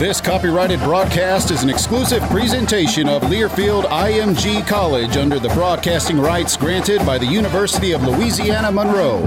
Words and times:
This 0.00 0.18
copyrighted 0.18 0.80
broadcast 0.80 1.50
is 1.50 1.62
an 1.62 1.68
exclusive 1.68 2.22
presentation 2.30 3.06
of 3.06 3.20
Learfield 3.24 3.82
IMG 3.82 4.66
College 4.66 5.18
under 5.18 5.38
the 5.38 5.50
broadcasting 5.50 6.18
rights 6.18 6.56
granted 6.56 7.04
by 7.04 7.18
the 7.18 7.26
University 7.26 7.92
of 7.92 8.02
Louisiana 8.02 8.72
Monroe. 8.72 9.20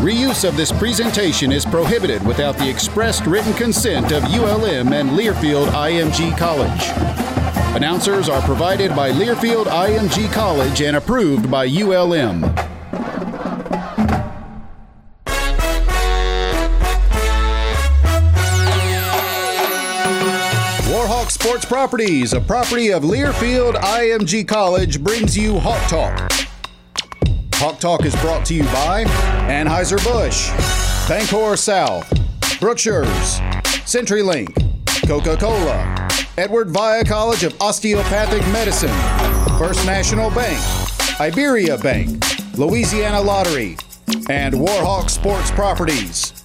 Reuse 0.00 0.48
of 0.48 0.56
this 0.56 0.70
presentation 0.70 1.50
is 1.50 1.64
prohibited 1.64 2.24
without 2.24 2.56
the 2.56 2.70
expressed 2.70 3.26
written 3.26 3.52
consent 3.54 4.12
of 4.12 4.22
ULM 4.22 4.92
and 4.92 5.10
Learfield 5.10 5.66
IMG 5.70 6.38
College. 6.38 7.76
Announcers 7.76 8.28
are 8.28 8.42
provided 8.42 8.94
by 8.94 9.10
Learfield 9.10 9.66
IMG 9.66 10.32
College 10.32 10.82
and 10.82 10.98
approved 10.98 11.50
by 11.50 11.66
ULM. 11.66 12.69
Sports 21.50 21.66
Properties, 21.66 22.32
a 22.32 22.40
property 22.40 22.92
of 22.92 23.02
Learfield 23.02 23.74
IMG 23.74 24.46
College, 24.46 25.02
brings 25.02 25.36
you 25.36 25.58
Hawk 25.58 25.82
Talk. 25.88 26.32
Hawk 27.54 27.80
Talk 27.80 28.04
is 28.04 28.14
brought 28.20 28.46
to 28.46 28.54
you 28.54 28.62
by 28.66 29.02
Anheuser-Busch, 29.48 30.50
Bancorp 31.08 31.58
South, 31.58 32.08
Brookshire's, 32.60 33.40
CenturyLink, 33.82 34.54
Coca-Cola, 35.08 36.08
Edward 36.38 36.70
Via 36.70 37.02
College 37.02 37.42
of 37.42 37.60
Osteopathic 37.60 38.42
Medicine, 38.52 38.96
First 39.58 39.84
National 39.86 40.30
Bank, 40.30 40.56
Iberia 41.18 41.76
Bank, 41.78 42.22
Louisiana 42.58 43.20
Lottery, 43.20 43.76
and 44.28 44.54
Warhawk 44.54 45.10
Sports 45.10 45.50
Properties. 45.50 46.44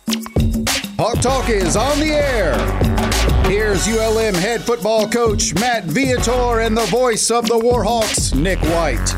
Hawk 0.97 1.19
Talk 1.21 1.49
is 1.49 1.75
on 1.75 1.99
the 1.99 2.07
air. 2.07 3.04
Here's 3.47 3.87
ULM 3.87 4.33
head 4.33 4.63
football 4.63 5.07
coach 5.07 5.53
Matt 5.53 5.83
Viator 5.83 6.61
and 6.61 6.75
the 6.75 6.85
voice 6.85 7.29
of 7.29 7.45
the 7.45 7.53
Warhawks, 7.53 8.33
Nick 8.33 8.59
White. 8.59 9.13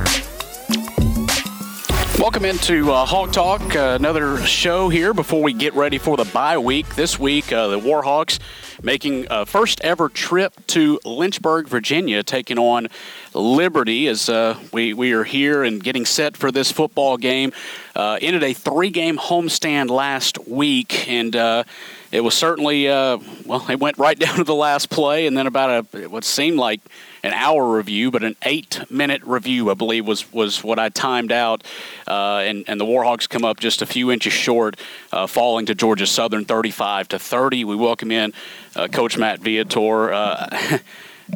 Welcome 2.20 2.44
into 2.44 2.92
uh, 2.92 3.06
Hawk 3.06 3.32
Talk, 3.32 3.76
uh, 3.76 3.96
another 3.98 4.38
show 4.40 4.90
here 4.90 5.14
before 5.14 5.42
we 5.42 5.54
get 5.54 5.76
ready 5.76 5.98
for 5.98 6.18
the 6.18 6.26
bye 6.26 6.58
week. 6.58 6.96
This 6.96 7.18
week, 7.18 7.54
uh, 7.54 7.68
the 7.68 7.80
Warhawks 7.80 8.40
making 8.84 9.28
a 9.30 9.46
first 9.46 9.80
ever 9.82 10.10
trip 10.10 10.54
to 10.68 11.00
Lynchburg, 11.06 11.70
Virginia, 11.70 12.22
taking 12.22 12.60
on 12.60 12.88
Liberty 13.34 14.08
as 14.08 14.28
uh, 14.28 14.60
we, 14.74 14.94
we 14.94 15.14
are 15.14 15.24
here 15.24 15.64
and 15.64 15.82
getting 15.82 16.06
set 16.06 16.36
for 16.36 16.52
this 16.52 16.70
football 16.70 17.16
game. 17.16 17.54
Uh, 17.96 18.18
ended 18.22 18.44
a 18.44 18.54
three 18.54 18.90
game 18.90 19.18
homestand 19.18 19.90
last 19.90 20.38
week, 20.48 21.08
and 21.08 21.36
uh, 21.36 21.64
it 22.12 22.22
was 22.22 22.34
certainly, 22.34 22.88
uh, 22.88 23.18
well, 23.46 23.66
it 23.70 23.80
went 23.80 23.98
right 23.98 24.18
down 24.20 24.38
to 24.38 24.44
the 24.44 24.56
last 24.56 24.90
play, 24.90 25.28
and 25.28 25.38
then 25.38 25.48
about 25.48 25.86
a 25.94 26.08
what 26.08 26.24
seemed 26.24 26.58
like 26.58 26.82
an 27.24 27.34
hour 27.34 27.70
review, 27.70 28.10
but 28.12 28.24
an 28.24 28.36
eight 28.44 28.80
minute 28.90 29.22
review, 29.24 29.70
I 29.70 29.74
believe, 29.74 30.08
was, 30.08 30.32
was 30.32 30.64
what 30.64 30.80
I 30.80 30.90
timed 30.90 31.32
out. 31.32 31.64
Uh, 32.08 32.38
and, 32.38 32.64
and 32.68 32.80
the 32.80 32.86
Warhawks 32.86 33.28
come 33.28 33.44
up 33.44 33.60
just 33.60 33.82
a 33.82 33.86
few 33.86 34.12
inches 34.12 34.34
short, 34.34 34.80
uh, 35.12 35.28
falling 35.28 35.66
to 35.66 35.76
Georgia 35.76 36.08
Southern 36.08 36.46
35 36.46 37.10
to 37.10 37.20
30. 37.20 37.66
We 37.66 37.76
welcome 37.76 38.12
in 38.12 38.34
uh, 38.76 38.88
Coach 38.88 39.18
Matt 39.18 39.40
Viator. 39.40 40.14
Uh, 40.14 40.48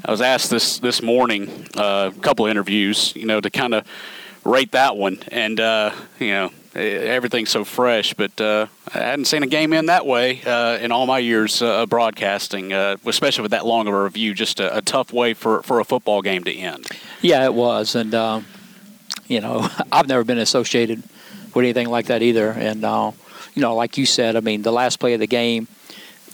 I 0.05 0.11
was 0.11 0.22
asked 0.22 0.49
this 0.49 0.80
this 0.80 1.02
morning, 1.02 1.67
uh, 1.75 2.11
a 2.16 2.19
couple 2.22 2.45
of 2.45 2.52
interviews, 2.52 3.14
you 3.14 3.25
know, 3.25 3.42
to 3.42 3.49
kind 3.49 3.73
of 3.73 3.86
rate 4.45 4.72
that 4.72 4.95
one, 4.95 5.19
and 5.30 5.59
you 6.19 6.31
know, 6.31 6.52
everything's 6.75 7.50
so 7.50 7.64
fresh. 7.64 8.14
But 8.14 8.39
uh, 8.39 8.67
I 8.94 9.00
hadn't 9.00 9.25
seen 9.25 9.44
a 9.44 9.47
game 9.47 9.73
in 9.73 9.88
that 9.88 10.05
way 10.05 10.41
uh, 10.44 10.77
in 10.77 10.91
all 10.91 11.05
my 11.05 11.19
years 11.19 11.61
uh, 11.61 11.83
of 11.83 11.89
broadcasting, 11.89 12.73
uh, 12.73 12.97
especially 13.05 13.44
with 13.44 13.52
that 13.52 13.66
long 13.66 13.88
of 13.88 13.94
a 13.94 14.03
review. 14.03 14.33
Just 14.33 14.59
a, 14.59 14.77
a, 14.77 14.81
tough 14.81 15.14
way 15.14 15.33
for, 15.33 15.61
for 15.64 15.80
a 15.80 15.86
football 15.86 16.22
game 16.22 16.44
to 16.44 16.53
end. 16.53 16.88
Yeah, 17.22 17.45
it 17.45 17.53
was, 17.53 17.95
and 17.95 18.14
um, 18.14 18.45
you 19.27 19.42
know, 19.42 19.67
I've 19.92 20.08
never 20.08 20.23
been 20.23 20.39
associated 20.39 21.04
with 21.54 21.64
anything 21.64 21.89
like 21.89 22.08
that 22.08 22.21
either. 22.21 22.52
And 22.52 22.83
uh, 22.83 23.11
you 23.54 23.61
know, 23.61 23.76
like 23.76 23.98
you 23.98 24.05
said, 24.05 24.36
I 24.36 24.39
mean, 24.39 24.61
the 24.61 24.71
last 24.71 24.99
play 24.99 25.14
of 25.14 25.20
the 25.20 25.27
game. 25.27 25.67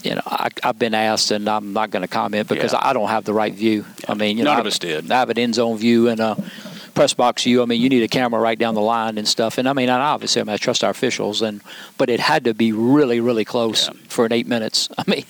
You 0.03 0.13
know, 0.13 0.21
I, 0.27 0.49
have 0.61 0.77
been 0.77 0.93
asked, 0.93 1.31
and 1.31 1.49
I'm 1.49 1.73
not 1.73 1.89
going 1.89 2.03
to 2.03 2.07
comment 2.07 2.47
because 2.47 2.71
yeah. 2.71 2.79
I 2.83 2.93
don't 2.93 3.09
have 3.09 3.25
the 3.25 3.33
right 3.33 3.51
view. 3.51 3.83
Yeah. 4.01 4.11
I 4.11 4.13
mean, 4.13 4.37
you 4.37 4.43
none 4.43 4.53
know, 4.53 4.61
of 4.61 4.67
us 4.67 4.77
did. 4.77 5.11
I 5.11 5.17
have 5.17 5.31
an 5.31 5.39
end 5.39 5.55
zone 5.55 5.75
view, 5.75 6.07
and 6.07 6.21
uh, 6.21 6.35
press 6.97 7.13
box 7.13 7.45
you. 7.45 7.61
I 7.61 7.65
mean, 7.65 7.79
you 7.79 7.89
need 7.89 8.01
a 8.01 8.07
camera 8.07 8.41
right 8.41 8.57
down 8.57 8.73
the 8.73 8.81
line 8.81 9.19
and 9.19 9.27
stuff. 9.27 9.59
And 9.59 9.69
I 9.69 9.73
mean, 9.73 9.87
obviously, 9.87 10.41
I, 10.41 10.45
mean, 10.45 10.53
I 10.55 10.57
trust 10.57 10.83
our 10.83 10.89
officials, 10.89 11.43
and 11.43 11.61
but 11.97 12.09
it 12.09 12.19
had 12.19 12.45
to 12.45 12.55
be 12.55 12.71
really, 12.71 13.19
really 13.19 13.45
close 13.45 13.87
yeah. 13.87 13.93
for 14.07 14.25
an 14.25 14.33
eight 14.33 14.47
minutes. 14.47 14.89
I 14.97 15.03
mean, 15.05 15.25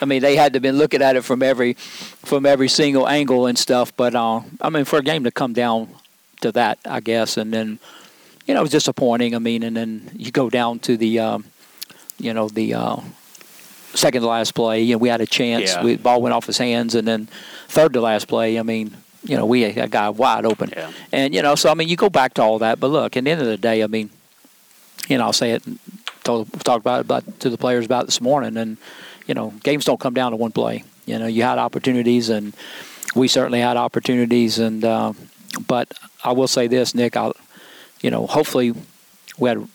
I 0.00 0.06
mean, 0.06 0.22
they 0.22 0.34
had 0.34 0.54
to 0.54 0.60
been 0.60 0.78
looking 0.78 1.02
at 1.02 1.16
it 1.16 1.22
from 1.22 1.42
every 1.42 1.74
from 1.74 2.46
every 2.46 2.68
single 2.68 3.06
angle 3.06 3.46
and 3.46 3.58
stuff. 3.58 3.94
But 3.94 4.14
uh, 4.14 4.40
I 4.62 4.70
mean, 4.70 4.86
for 4.86 4.98
a 4.98 5.02
game 5.02 5.24
to 5.24 5.30
come 5.30 5.52
down 5.52 5.90
to 6.40 6.52
that, 6.52 6.78
I 6.86 7.00
guess, 7.00 7.36
and 7.36 7.52
then 7.52 7.78
you 8.46 8.54
know, 8.54 8.60
it 8.60 8.62
was 8.62 8.72
disappointing. 8.72 9.34
I 9.34 9.38
mean, 9.38 9.62
and 9.62 9.76
then 9.76 10.10
you 10.16 10.32
go 10.32 10.48
down 10.48 10.78
to 10.80 10.96
the, 10.96 11.20
um, 11.20 11.44
you 12.18 12.32
know, 12.34 12.48
the. 12.48 12.74
Uh, 12.74 13.00
second 13.92 14.22
to 14.22 14.28
last 14.28 14.54
play, 14.54 14.82
you 14.82 14.94
know, 14.94 14.98
we 14.98 15.08
had 15.08 15.20
a 15.20 15.26
chance. 15.26 15.74
Yeah. 15.74 15.82
We, 15.82 15.96
ball 15.96 16.22
went 16.22 16.32
off 16.32 16.46
his 16.46 16.58
hands, 16.58 16.94
and 16.94 17.08
then 17.08 17.26
third 17.66 17.92
to 17.94 18.00
last 18.00 18.28
play. 18.28 18.56
I 18.56 18.62
mean, 18.62 18.94
you 19.22 19.36
know, 19.36 19.46
we 19.46 19.62
had 19.62 19.84
a 19.84 19.88
guy 19.88 20.08
wide 20.08 20.44
open. 20.44 20.70
Yeah. 20.74 20.92
And, 21.12 21.34
you 21.34 21.42
know, 21.42 21.54
so, 21.54 21.70
I 21.70 21.74
mean, 21.74 21.88
you 21.88 21.96
go 21.96 22.08
back 22.08 22.34
to 22.34 22.42
all 22.42 22.58
that. 22.60 22.80
But 22.80 22.88
look, 22.88 23.16
at 23.16 23.24
the 23.24 23.30
end 23.30 23.40
of 23.40 23.46
the 23.46 23.56
day, 23.56 23.82
I 23.82 23.86
mean, 23.86 24.10
you 25.08 25.18
know, 25.18 25.24
I'll 25.24 25.32
say 25.32 25.52
it, 25.52 25.62
told, 26.24 26.52
talked 26.64 26.80
about 26.80 27.00
it 27.00 27.06
about, 27.06 27.40
to 27.40 27.50
the 27.50 27.58
players 27.58 27.84
about 27.84 28.06
this 28.06 28.20
morning. 28.20 28.56
And, 28.56 28.76
you 29.26 29.34
know, 29.34 29.52
games 29.62 29.84
don't 29.84 30.00
come 30.00 30.14
down 30.14 30.30
to 30.32 30.36
one 30.36 30.52
play. 30.52 30.84
You 31.06 31.18
know, 31.18 31.26
you 31.26 31.42
had 31.42 31.58
opportunities, 31.58 32.28
and 32.28 32.54
we 33.14 33.28
certainly 33.28 33.60
had 33.60 33.76
opportunities. 33.76 34.58
And, 34.58 34.84
uh, 34.84 35.12
but 35.66 35.92
I 36.24 36.32
will 36.32 36.48
say 36.48 36.66
this, 36.66 36.94
Nick, 36.94 37.16
I'll, 37.16 37.34
you 38.00 38.10
know, 38.10 38.26
hopefully 38.26 38.72
we 39.38 39.48
had, 39.48 39.58
you 39.58 39.68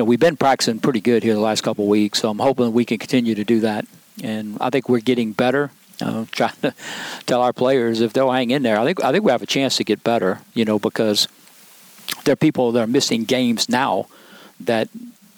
know, 0.00 0.04
we've 0.04 0.20
been 0.20 0.36
practicing 0.36 0.78
pretty 0.78 1.00
good 1.00 1.22
here 1.22 1.34
the 1.34 1.40
last 1.40 1.62
couple 1.62 1.84
of 1.84 1.90
weeks. 1.90 2.20
So 2.20 2.30
I'm 2.30 2.38
hoping 2.38 2.72
we 2.72 2.84
can 2.84 2.98
continue 2.98 3.34
to 3.34 3.44
do 3.44 3.60
that. 3.60 3.86
And 4.22 4.58
I 4.60 4.70
think 4.70 4.88
we're 4.88 5.00
getting 5.00 5.32
better 5.32 5.70
uh, 6.06 6.24
trying 6.30 6.56
to 6.62 6.74
tell 7.26 7.42
our 7.42 7.52
players 7.52 8.00
if 8.00 8.12
they'll 8.12 8.30
hang 8.30 8.50
in 8.50 8.62
there. 8.62 8.78
I 8.78 8.84
think 8.84 9.02
I 9.02 9.12
think 9.12 9.24
we 9.24 9.30
have 9.30 9.42
a 9.42 9.46
chance 9.46 9.76
to 9.76 9.84
get 9.84 10.02
better. 10.04 10.40
You 10.54 10.64
know, 10.64 10.78
because 10.78 11.28
there 12.24 12.32
are 12.32 12.36
people 12.36 12.72
that 12.72 12.80
are 12.80 12.86
missing 12.86 13.24
games 13.24 13.68
now 13.68 14.06
that 14.60 14.88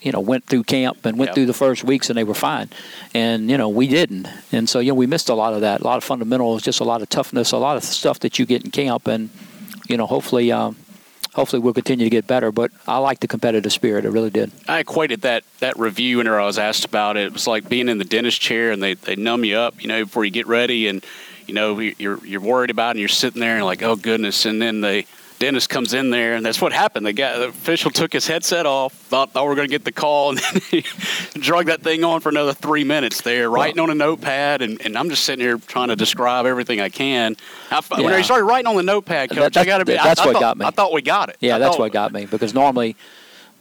you 0.00 0.12
know 0.12 0.20
went 0.20 0.44
through 0.44 0.64
camp 0.64 1.04
and 1.04 1.18
went 1.18 1.30
yep. 1.30 1.34
through 1.34 1.46
the 1.46 1.54
first 1.54 1.84
weeks 1.84 2.10
and 2.10 2.16
they 2.16 2.24
were 2.24 2.34
fine, 2.34 2.68
and 3.14 3.50
you 3.50 3.58
know 3.58 3.68
we 3.68 3.86
didn't, 3.86 4.28
and 4.52 4.68
so 4.68 4.78
you 4.80 4.90
know 4.90 4.94
we 4.94 5.06
missed 5.06 5.28
a 5.28 5.34
lot 5.34 5.54
of 5.54 5.60
that, 5.62 5.80
a 5.80 5.84
lot 5.84 5.96
of 5.96 6.04
fundamentals, 6.04 6.62
just 6.62 6.80
a 6.80 6.84
lot 6.84 7.02
of 7.02 7.08
toughness, 7.08 7.52
a 7.52 7.58
lot 7.58 7.76
of 7.76 7.84
stuff 7.84 8.20
that 8.20 8.38
you 8.38 8.46
get 8.46 8.64
in 8.64 8.70
camp, 8.70 9.06
and 9.06 9.30
you 9.88 9.96
know 9.96 10.06
hopefully. 10.06 10.50
Um, 10.52 10.76
hopefully 11.34 11.60
we'll 11.60 11.74
continue 11.74 12.06
to 12.06 12.10
get 12.10 12.26
better. 12.26 12.50
But 12.50 12.70
I 12.88 12.98
like 12.98 13.20
the 13.20 13.28
competitive 13.28 13.72
spirit. 13.72 14.04
I 14.04 14.08
really 14.08 14.30
did. 14.30 14.50
I 14.66 14.78
equated 14.78 15.20
that 15.22 15.44
that 15.60 15.78
review 15.78 16.18
whenever 16.18 16.40
I 16.40 16.46
was 16.46 16.58
asked 16.58 16.84
about 16.84 17.16
it. 17.16 17.26
It 17.26 17.32
was 17.32 17.46
like 17.46 17.68
being 17.68 17.88
in 17.88 17.98
the 17.98 18.04
dentist 18.04 18.40
chair 18.40 18.72
and 18.72 18.82
they, 18.82 18.94
they 18.94 19.16
numb 19.16 19.44
you 19.44 19.56
up, 19.56 19.82
you 19.82 19.88
know, 19.88 20.04
before 20.04 20.24
you 20.24 20.30
get 20.30 20.46
ready, 20.46 20.88
and 20.88 21.04
you 21.46 21.54
know 21.54 21.78
you're 21.78 22.24
you're 22.24 22.40
worried 22.40 22.70
about 22.70 22.88
it 22.88 22.90
and 22.92 23.00
you're 23.00 23.08
sitting 23.08 23.40
there 23.40 23.56
and 23.56 23.64
like, 23.64 23.82
oh 23.82 23.96
goodness, 23.96 24.46
and 24.46 24.62
then 24.62 24.80
they 24.80 25.06
dentist 25.38 25.68
comes 25.68 25.94
in 25.94 26.10
there, 26.10 26.34
and 26.34 26.44
that's 26.44 26.60
what 26.60 26.72
happened. 26.72 27.06
The 27.06 27.12
guy, 27.12 27.38
the 27.38 27.48
official 27.48 27.90
took 27.90 28.12
his 28.12 28.26
headset 28.26 28.66
off, 28.66 28.92
thought, 28.92 29.32
thought 29.32 29.44
we 29.44 29.48
were 29.48 29.54
going 29.54 29.68
to 29.68 29.72
get 29.72 29.84
the 29.84 29.92
call, 29.92 30.30
and 30.36 30.38
then 30.38 30.60
he 30.70 30.82
drug 31.38 31.66
that 31.66 31.82
thing 31.82 32.04
on 32.04 32.20
for 32.20 32.28
another 32.28 32.52
three 32.52 32.84
minutes 32.84 33.22
there, 33.22 33.50
writing 33.50 33.80
on 33.80 33.90
a 33.90 33.94
notepad, 33.94 34.62
and, 34.62 34.80
and 34.84 34.96
I'm 34.96 35.10
just 35.10 35.24
sitting 35.24 35.44
here 35.44 35.58
trying 35.58 35.88
to 35.88 35.96
describe 35.96 36.46
everything 36.46 36.80
I 36.80 36.88
can. 36.88 37.36
I, 37.70 37.82
yeah. 37.98 38.04
When 38.04 38.16
he 38.16 38.22
started 38.22 38.44
writing 38.44 38.66
on 38.66 38.76
the 38.76 38.82
notepad, 38.82 39.30
coach, 39.30 39.56
I 39.56 39.64
got 39.64 39.78
to 39.78 39.84
be. 39.84 39.94
That's 39.94 40.20
I, 40.20 40.26
what 40.26 40.36
I 40.36 40.40
thought, 40.40 40.40
got 40.40 40.58
me. 40.58 40.66
I 40.66 40.70
thought 40.70 40.92
we 40.92 41.02
got 41.02 41.28
it. 41.28 41.36
Yeah, 41.40 41.58
that's 41.58 41.78
what 41.78 41.92
got 41.92 42.12
me 42.12 42.26
because 42.26 42.54
normally, 42.54 42.96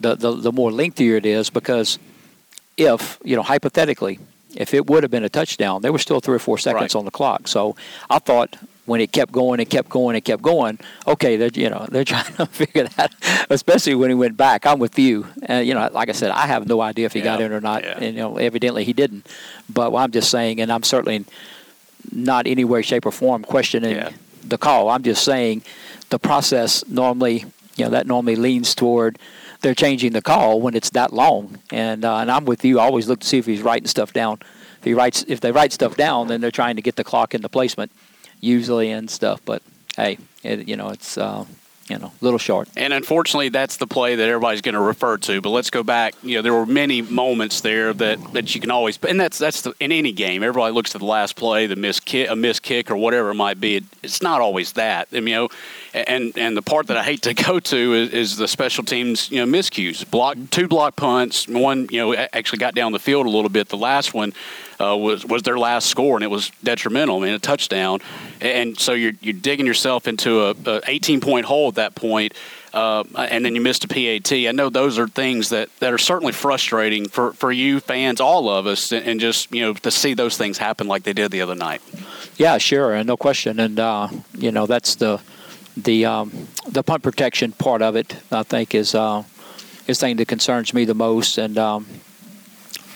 the, 0.00 0.14
the 0.14 0.32
the 0.32 0.52
more 0.52 0.70
lengthier 0.72 1.16
it 1.16 1.26
is, 1.26 1.50
because 1.50 1.98
if 2.76 3.18
you 3.24 3.36
know 3.36 3.42
hypothetically, 3.42 4.18
if 4.56 4.74
it 4.74 4.86
would 4.86 5.02
have 5.02 5.10
been 5.10 5.24
a 5.24 5.28
touchdown, 5.28 5.82
there 5.82 5.92
were 5.92 5.98
still 5.98 6.20
three 6.20 6.36
or 6.36 6.40
four 6.40 6.58
seconds 6.58 6.94
right. 6.94 6.98
on 6.98 7.04
the 7.04 7.10
clock. 7.10 7.48
So 7.48 7.76
I 8.10 8.18
thought 8.18 8.56
when 8.86 9.00
it 9.00 9.12
kept 9.12 9.32
going 9.32 9.60
and 9.60 9.68
kept 9.68 9.88
going 9.88 10.14
and 10.14 10.24
kept 10.24 10.42
going, 10.42 10.78
okay, 11.06 11.36
they're 11.36 11.50
you 11.54 11.70
know 11.70 11.86
they're 11.90 12.04
trying 12.04 12.32
to 12.34 12.46
figure 12.46 12.84
that. 12.96 13.14
Especially 13.50 13.94
when 13.94 14.10
he 14.10 14.14
went 14.14 14.36
back, 14.36 14.66
I'm 14.66 14.78
with 14.78 14.98
you. 14.98 15.26
And 15.42 15.66
you 15.66 15.74
know, 15.74 15.88
like 15.92 16.08
I 16.08 16.12
said, 16.12 16.30
I 16.30 16.46
have 16.46 16.66
no 16.66 16.80
idea 16.80 17.06
if 17.06 17.12
he 17.12 17.20
yeah. 17.20 17.24
got 17.24 17.40
in 17.40 17.52
or 17.52 17.60
not. 17.60 17.82
Yeah. 17.82 17.98
And 17.98 18.16
you 18.16 18.22
know, 18.22 18.36
evidently 18.36 18.84
he 18.84 18.92
didn't. 18.92 19.26
But 19.72 19.92
well, 19.92 20.02
I'm 20.02 20.12
just 20.12 20.30
saying, 20.30 20.60
and 20.60 20.72
I'm 20.72 20.82
certainly 20.82 21.24
not 22.12 22.46
any 22.46 22.64
way, 22.64 22.82
shape, 22.82 23.06
or 23.06 23.12
form 23.12 23.42
questioning 23.42 23.96
yeah. 23.96 24.10
the 24.42 24.58
call. 24.58 24.90
I'm 24.90 25.02
just 25.02 25.24
saying 25.24 25.62
the 26.10 26.18
process 26.18 26.86
normally, 26.86 27.44
you 27.76 27.84
know, 27.84 27.90
that 27.90 28.06
normally 28.06 28.36
leans 28.36 28.74
toward 28.74 29.18
they're 29.64 29.74
changing 29.74 30.12
the 30.12 30.22
call 30.22 30.60
when 30.60 30.74
it's 30.74 30.90
that 30.90 31.12
long. 31.12 31.58
And 31.72 32.04
uh, 32.04 32.18
and 32.18 32.30
I'm 32.30 32.44
with 32.44 32.64
you. 32.64 32.78
I 32.78 32.84
always 32.84 33.08
look 33.08 33.20
to 33.20 33.26
see 33.26 33.38
if 33.38 33.46
he's 33.46 33.62
writing 33.62 33.88
stuff 33.88 34.12
down. 34.12 34.38
If 34.78 34.84
he 34.84 34.94
writes, 34.94 35.24
if 35.26 35.40
they 35.40 35.50
write 35.50 35.72
stuff 35.72 35.96
down, 35.96 36.28
then 36.28 36.42
they're 36.42 36.50
trying 36.50 36.76
to 36.76 36.82
get 36.82 36.96
the 36.96 37.04
clock 37.04 37.34
into 37.34 37.48
placement, 37.48 37.90
usually 38.44 38.90
and 38.90 39.10
stuff. 39.10 39.40
But 39.44 39.62
hey, 39.96 40.18
it, 40.42 40.68
you 40.68 40.76
know, 40.76 40.90
it's 40.90 41.18
uh, 41.18 41.44
you 41.88 41.98
know, 41.98 42.06
a 42.06 42.24
little 42.24 42.38
short. 42.38 42.68
And 42.76 42.92
unfortunately, 42.92 43.50
that's 43.50 43.76
the 43.76 43.86
play 43.86 44.16
that 44.16 44.28
everybody's 44.28 44.62
going 44.62 44.74
to 44.74 44.80
refer 44.80 45.18
to. 45.18 45.40
But 45.40 45.50
let's 45.50 45.70
go 45.70 45.82
back. 45.82 46.14
You 46.22 46.36
know, 46.36 46.42
there 46.42 46.54
were 46.54 46.66
many 46.66 47.02
moments 47.02 47.60
there 47.60 47.92
that, 47.92 48.32
that 48.32 48.54
you 48.54 48.60
can 48.60 48.70
always, 48.70 48.98
and 49.06 49.20
that's 49.20 49.38
that's 49.38 49.62
the, 49.62 49.74
in 49.80 49.92
any 49.92 50.12
game. 50.12 50.42
Everybody 50.42 50.72
looks 50.72 50.94
at 50.94 51.00
the 51.00 51.06
last 51.06 51.36
play, 51.36 51.66
the 51.66 51.76
miss 51.76 52.00
kick, 52.00 52.30
a 52.30 52.36
miss 52.36 52.58
kick, 52.58 52.90
or 52.90 52.96
whatever 52.96 53.30
it 53.30 53.34
might 53.34 53.60
be. 53.60 53.76
It, 53.76 53.84
it's 54.02 54.22
not 54.22 54.40
always 54.40 54.72
that. 54.72 55.08
I 55.12 55.16
mean, 55.16 55.28
you 55.28 55.34
know, 55.34 55.48
and 55.94 56.36
and 56.36 56.56
the 56.56 56.62
part 56.62 56.88
that 56.88 56.96
I 56.96 57.04
hate 57.04 57.22
to 57.22 57.34
go 57.34 57.60
to 57.60 57.94
is, 57.94 58.10
is 58.10 58.36
the 58.36 58.48
special 58.48 58.84
teams, 58.84 59.30
you 59.30 59.44
know, 59.44 59.50
miscues. 59.50 60.08
Block 60.08 60.36
two 60.50 60.68
block 60.68 60.96
punts. 60.96 61.46
One, 61.48 61.88
you 61.90 62.00
know, 62.00 62.14
actually 62.32 62.58
got 62.58 62.74
down 62.74 62.92
the 62.92 62.98
field 62.98 63.26
a 63.26 63.30
little 63.30 63.48
bit. 63.48 63.68
The 63.68 63.76
last 63.76 64.12
one 64.12 64.32
uh, 64.80 64.96
was 64.96 65.24
was 65.24 65.42
their 65.42 65.58
last 65.58 65.86
score, 65.86 66.16
and 66.16 66.24
it 66.24 66.30
was 66.30 66.50
detrimental. 66.62 67.18
I 67.18 67.26
mean, 67.26 67.34
a 67.34 67.38
touchdown, 67.38 68.00
and 68.40 68.78
so 68.78 68.92
you're 68.92 69.12
you're 69.20 69.34
digging 69.34 69.66
yourself 69.66 70.08
into 70.08 70.42
a, 70.42 70.54
a 70.66 70.80
18 70.86 71.20
point 71.20 71.46
hole 71.46 71.68
at 71.68 71.76
that 71.76 71.94
point. 71.94 72.34
Uh, 72.72 73.04
and 73.16 73.44
then 73.44 73.54
you 73.54 73.60
missed 73.60 73.84
a 73.84 73.88
PAT. 73.88 74.32
I 74.32 74.50
know 74.50 74.68
those 74.68 74.98
are 74.98 75.06
things 75.06 75.50
that, 75.50 75.68
that 75.78 75.92
are 75.92 75.98
certainly 75.98 76.32
frustrating 76.32 77.08
for, 77.08 77.32
for 77.34 77.52
you 77.52 77.78
fans, 77.78 78.20
all 78.20 78.48
of 78.50 78.66
us, 78.66 78.90
and 78.90 79.20
just 79.20 79.54
you 79.54 79.62
know 79.62 79.74
to 79.74 79.92
see 79.92 80.14
those 80.14 80.36
things 80.36 80.58
happen 80.58 80.88
like 80.88 81.04
they 81.04 81.12
did 81.12 81.30
the 81.30 81.40
other 81.40 81.54
night. 81.54 81.80
Yeah, 82.36 82.58
sure, 82.58 82.92
and 82.92 83.06
no 83.06 83.16
question, 83.16 83.60
and 83.60 83.78
uh, 83.78 84.08
you 84.36 84.50
know 84.50 84.66
that's 84.66 84.96
the 84.96 85.20
the 85.76 86.04
um, 86.04 86.48
the 86.68 86.82
punt 86.82 87.02
protection 87.02 87.52
part 87.52 87.82
of 87.82 87.96
it. 87.96 88.16
I 88.30 88.42
think 88.42 88.74
is 88.74 88.94
uh, 88.94 89.24
is 89.86 89.98
thing 89.98 90.16
that 90.16 90.28
concerns 90.28 90.72
me 90.72 90.84
the 90.84 90.94
most. 90.94 91.38
And 91.38 91.58
um, 91.58 91.86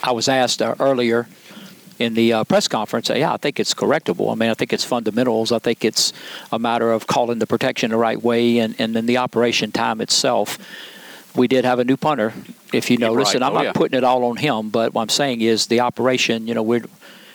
I 0.02 0.12
was 0.12 0.28
asked 0.28 0.62
uh, 0.62 0.74
earlier 0.78 1.28
in 1.98 2.14
the 2.14 2.32
uh, 2.32 2.44
press 2.44 2.68
conference, 2.68 3.08
yeah, 3.08 3.32
I 3.32 3.36
think 3.36 3.58
it's 3.58 3.74
correctable. 3.74 4.30
I 4.30 4.36
mean, 4.36 4.50
I 4.50 4.54
think 4.54 4.72
it's 4.72 4.84
fundamentals. 4.84 5.50
I 5.50 5.58
think 5.58 5.84
it's 5.84 6.12
a 6.52 6.58
matter 6.58 6.92
of 6.92 7.06
calling 7.06 7.40
the 7.40 7.46
protection 7.46 7.90
the 7.90 7.96
right 7.96 8.22
way, 8.22 8.58
and, 8.58 8.76
and 8.78 8.94
then 8.94 9.06
the 9.06 9.16
operation 9.16 9.72
time 9.72 10.00
itself. 10.00 10.58
We 11.34 11.48
did 11.48 11.64
have 11.64 11.78
a 11.78 11.84
new 11.84 11.96
punter, 11.96 12.32
if 12.72 12.90
you 12.90 12.98
notice, 12.98 13.28
right. 13.28 13.34
and 13.36 13.44
I'm 13.44 13.52
oh, 13.52 13.56
not 13.56 13.64
yeah. 13.64 13.72
putting 13.72 13.98
it 13.98 14.04
all 14.04 14.24
on 14.24 14.36
him, 14.36 14.70
but 14.70 14.94
what 14.94 15.02
I'm 15.02 15.08
saying 15.08 15.40
is 15.40 15.66
the 15.66 15.80
operation. 15.80 16.46
You 16.46 16.54
know, 16.54 16.62
we're 16.62 16.84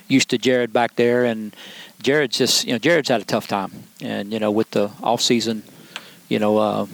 used 0.07 0.29
to 0.29 0.37
Jared 0.37 0.71
back 0.73 0.95
there, 0.95 1.25
and 1.25 1.53
Jared's 2.03 2.37
just, 2.37 2.65
you 2.65 2.73
know, 2.73 2.79
Jared's 2.79 3.09
had 3.09 3.21
a 3.21 3.25
tough 3.25 3.47
time, 3.47 3.71
and 4.01 4.31
you 4.31 4.39
know, 4.39 4.51
with 4.51 4.71
the 4.71 4.91
off 5.01 5.21
season, 5.21 5.63
you 6.29 6.39
know. 6.39 6.57
Uh, 6.57 6.87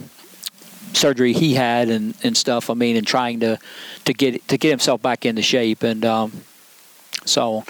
surgery 0.92 1.32
he 1.32 1.54
had 1.54 1.88
and, 1.88 2.14
and 2.24 2.36
stuff. 2.36 2.68
I 2.68 2.74
mean, 2.74 2.96
and 2.96 3.06
trying 3.06 3.40
to 3.40 3.58
to 4.06 4.12
get 4.12 4.46
to 4.48 4.58
get 4.58 4.70
himself 4.70 5.00
back 5.00 5.24
into 5.24 5.40
shape, 5.40 5.82
and 5.82 6.04
um, 6.04 6.32
so 7.24 7.64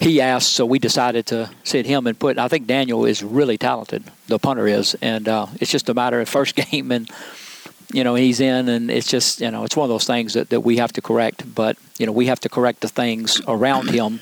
he 0.00 0.20
asked, 0.20 0.52
so 0.52 0.66
we 0.66 0.78
decided 0.78 1.26
to 1.26 1.50
sit 1.64 1.86
him 1.86 2.06
and 2.06 2.18
put. 2.18 2.38
I 2.38 2.48
think 2.48 2.66
Daniel 2.66 3.06
is 3.06 3.22
really 3.22 3.56
talented. 3.56 4.04
The 4.26 4.38
punter 4.38 4.66
is, 4.66 4.94
and 5.00 5.28
uh, 5.28 5.46
it's 5.60 5.70
just 5.70 5.88
a 5.88 5.94
matter 5.94 6.20
of 6.20 6.28
first 6.28 6.54
game, 6.70 6.92
and 6.92 7.10
you 7.92 8.04
know 8.04 8.14
he's 8.14 8.40
in, 8.40 8.68
and 8.68 8.90
it's 8.90 9.08
just 9.08 9.40
you 9.40 9.50
know 9.50 9.64
it's 9.64 9.76
one 9.76 9.84
of 9.84 9.90
those 9.90 10.06
things 10.06 10.34
that, 10.34 10.50
that 10.50 10.60
we 10.60 10.76
have 10.76 10.92
to 10.94 11.02
correct. 11.02 11.54
But 11.54 11.76
you 11.98 12.06
know 12.06 12.12
we 12.12 12.26
have 12.26 12.40
to 12.40 12.48
correct 12.48 12.80
the 12.80 12.88
things 12.88 13.40
around 13.48 13.90
him, 13.90 14.20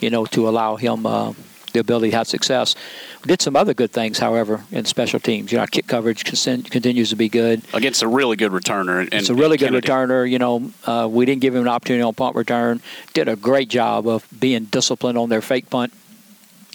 you 0.00 0.10
know, 0.10 0.26
to 0.26 0.48
allow 0.48 0.76
him 0.76 1.06
uh, 1.06 1.32
the 1.72 1.80
ability 1.80 2.10
to 2.10 2.16
have 2.16 2.26
success. 2.28 2.74
We 3.22 3.28
did 3.28 3.42
some 3.42 3.56
other 3.56 3.74
good 3.74 3.90
things, 3.92 4.18
however, 4.18 4.64
in 4.70 4.84
special 4.84 5.20
teams. 5.20 5.52
You 5.52 5.56
know, 5.58 5.62
our 5.62 5.66
kick 5.66 5.86
coverage 5.86 6.24
con- 6.24 6.62
continues 6.62 7.10
to 7.10 7.16
be 7.16 7.28
good. 7.28 7.62
Against 7.72 8.02
a 8.02 8.08
really 8.08 8.36
good 8.36 8.52
returner. 8.52 9.00
And, 9.00 9.12
It's 9.14 9.28
a 9.30 9.34
really 9.34 9.56
good 9.56 9.70
Kennedy. 9.70 9.88
returner. 9.88 10.30
You 10.30 10.38
know, 10.38 10.70
uh, 10.86 11.08
we 11.10 11.24
didn't 11.26 11.40
give 11.40 11.54
him 11.54 11.62
an 11.62 11.68
opportunity 11.68 12.02
on 12.02 12.14
punt 12.14 12.36
return. 12.36 12.80
Did 13.14 13.28
a 13.28 13.36
great 13.36 13.68
job 13.68 14.06
of 14.06 14.26
being 14.38 14.64
disciplined 14.64 15.18
on 15.18 15.28
their 15.28 15.42
fake 15.42 15.70
punt. 15.70 15.92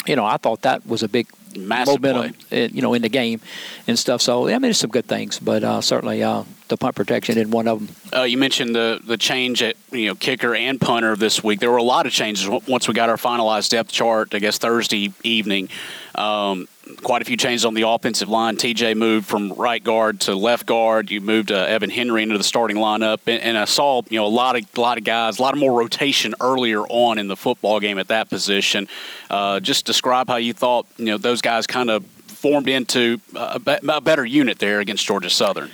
You 0.06 0.16
know, 0.16 0.26
I 0.26 0.38
thought 0.38 0.62
that 0.62 0.86
was 0.88 1.04
a 1.04 1.08
big 1.10 1.28
Massive 1.58 2.02
momentum, 2.02 2.38
uh, 2.52 2.56
you 2.56 2.82
know, 2.82 2.94
in 2.94 3.02
the 3.02 3.10
game 3.10 3.42
and 3.88 3.98
stuff. 3.98 4.22
So 4.22 4.48
I 4.48 4.52
mean, 4.52 4.64
there's 4.64 4.80
some 4.80 4.90
good 4.90 5.06
things, 5.06 5.40
but 5.40 5.64
uh, 5.64 5.82
certainly 5.82 6.24
uh, 6.24 6.44
the 6.68 6.78
punt 6.78 6.96
protection 6.96 7.38
is 7.38 7.48
one 7.48 7.68
of 7.68 7.80
them. 7.80 7.96
Uh, 8.16 8.24
you 8.24 8.38
mentioned 8.38 8.76
the 8.76 9.00
the 9.04 9.18
change 9.18 9.62
at 9.64 9.76
you 9.92 10.08
know 10.08 10.16
kicker 10.16 10.56
and 10.56 10.80
punter 10.80 11.16
this 11.16 11.44
week. 11.44 11.60
There 11.60 11.72
were 11.72 11.78
a 11.78 11.84
lot 11.84 12.06
of 12.06 12.12
changes 12.12 12.48
once 12.68 12.88
we 12.88 12.94
got 12.94 13.10
our 13.10 13.18
finalized 13.18 13.70
depth 13.70 13.92
chart. 13.92 14.34
I 14.34 14.40
guess 14.40 14.58
Thursday 14.58 15.14
evening. 15.24 15.70
Um, 16.16 16.68
quite 17.04 17.22
a 17.22 17.26
few 17.26 17.38
changes 17.38 17.66
on 17.66 17.74
the 17.74 17.84
offensive 17.84 18.30
line. 18.30 18.58
TJ 18.58 18.96
moved 18.96 19.26
from 19.28 19.54
right 19.54 19.84
guard 19.84 20.22
to 20.22 20.36
left 20.36 20.66
guard. 20.66 21.12
You 21.12 21.22
moved 21.22 21.52
uh, 21.52 21.56
Evan 21.56 21.90
Henry 21.90 22.24
into 22.24 22.38
the 22.38 22.44
starting 22.44 22.78
lineup, 22.78 23.20
and, 23.28 23.42
and 23.42 23.58
I 23.58 23.66
saw 23.66 24.02
you 24.10 24.20
know 24.20 24.26
a 24.26 24.30
lot 24.30 24.56
of 24.56 24.78
lot 24.78 24.98
of 24.98 25.04
guys, 25.04 25.40
a 25.40 25.42
lot 25.42 25.54
of 25.54 25.60
more 25.60 25.78
rotation 25.78 26.36
earlier 26.42 26.82
on 26.82 27.18
in 27.18 27.28
the 27.28 27.36
football 27.36 27.80
game 27.80 27.98
at 27.98 28.08
that 28.08 28.30
position. 28.30 28.88
Uh, 29.30 29.60
just 29.60 29.86
describe 29.86 30.28
how 30.28 30.38
you 30.38 30.54
thought 30.54 30.86
you 30.98 31.06
know 31.06 31.18
those 31.18 31.42
guys 31.42 31.68
kind 31.68 31.90
of 31.90 32.06
formed 32.06 32.70
into 32.70 33.20
a, 33.36 33.60
be- 33.60 33.78
a 33.88 34.02
better 34.02 34.26
unit 34.26 34.60
there 34.60 34.80
against 34.80 35.06
Georgia 35.06 35.30
Southern. 35.30 35.72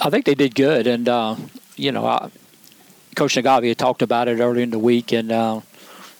I 0.00 0.10
think 0.10 0.24
they 0.24 0.34
did 0.34 0.54
good, 0.54 0.86
and 0.86 1.08
uh, 1.08 1.36
you 1.76 1.92
know, 1.92 2.06
I, 2.06 2.30
Coach 3.14 3.36
Nagavi 3.36 3.76
talked 3.76 4.02
about 4.02 4.28
it 4.28 4.40
earlier 4.40 4.62
in 4.62 4.70
the 4.70 4.78
week, 4.78 5.12
and 5.12 5.30
uh, 5.30 5.60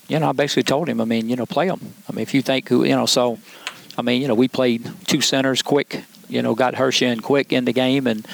you 0.08 0.18
know, 0.18 0.28
I 0.28 0.32
basically 0.32 0.62
told 0.62 0.88
him, 0.88 1.00
I 1.00 1.04
mean, 1.04 1.28
you 1.28 1.36
know, 1.36 1.46
play 1.46 1.68
them. 1.68 1.94
I 2.08 2.12
mean, 2.12 2.22
if 2.22 2.34
you 2.34 2.42
think 2.42 2.68
who, 2.68 2.84
you 2.84 2.94
know, 2.94 3.06
so, 3.06 3.38
I 3.98 4.02
mean, 4.02 4.20
you 4.22 4.28
know, 4.28 4.34
we 4.34 4.48
played 4.48 4.90
two 5.06 5.20
centers 5.20 5.62
quick, 5.62 6.04
you 6.28 6.42
know, 6.42 6.54
got 6.54 6.74
Hirsch 6.74 7.02
in 7.02 7.20
quick 7.20 7.52
in 7.52 7.64
the 7.64 7.72
game 7.72 8.06
and 8.06 8.26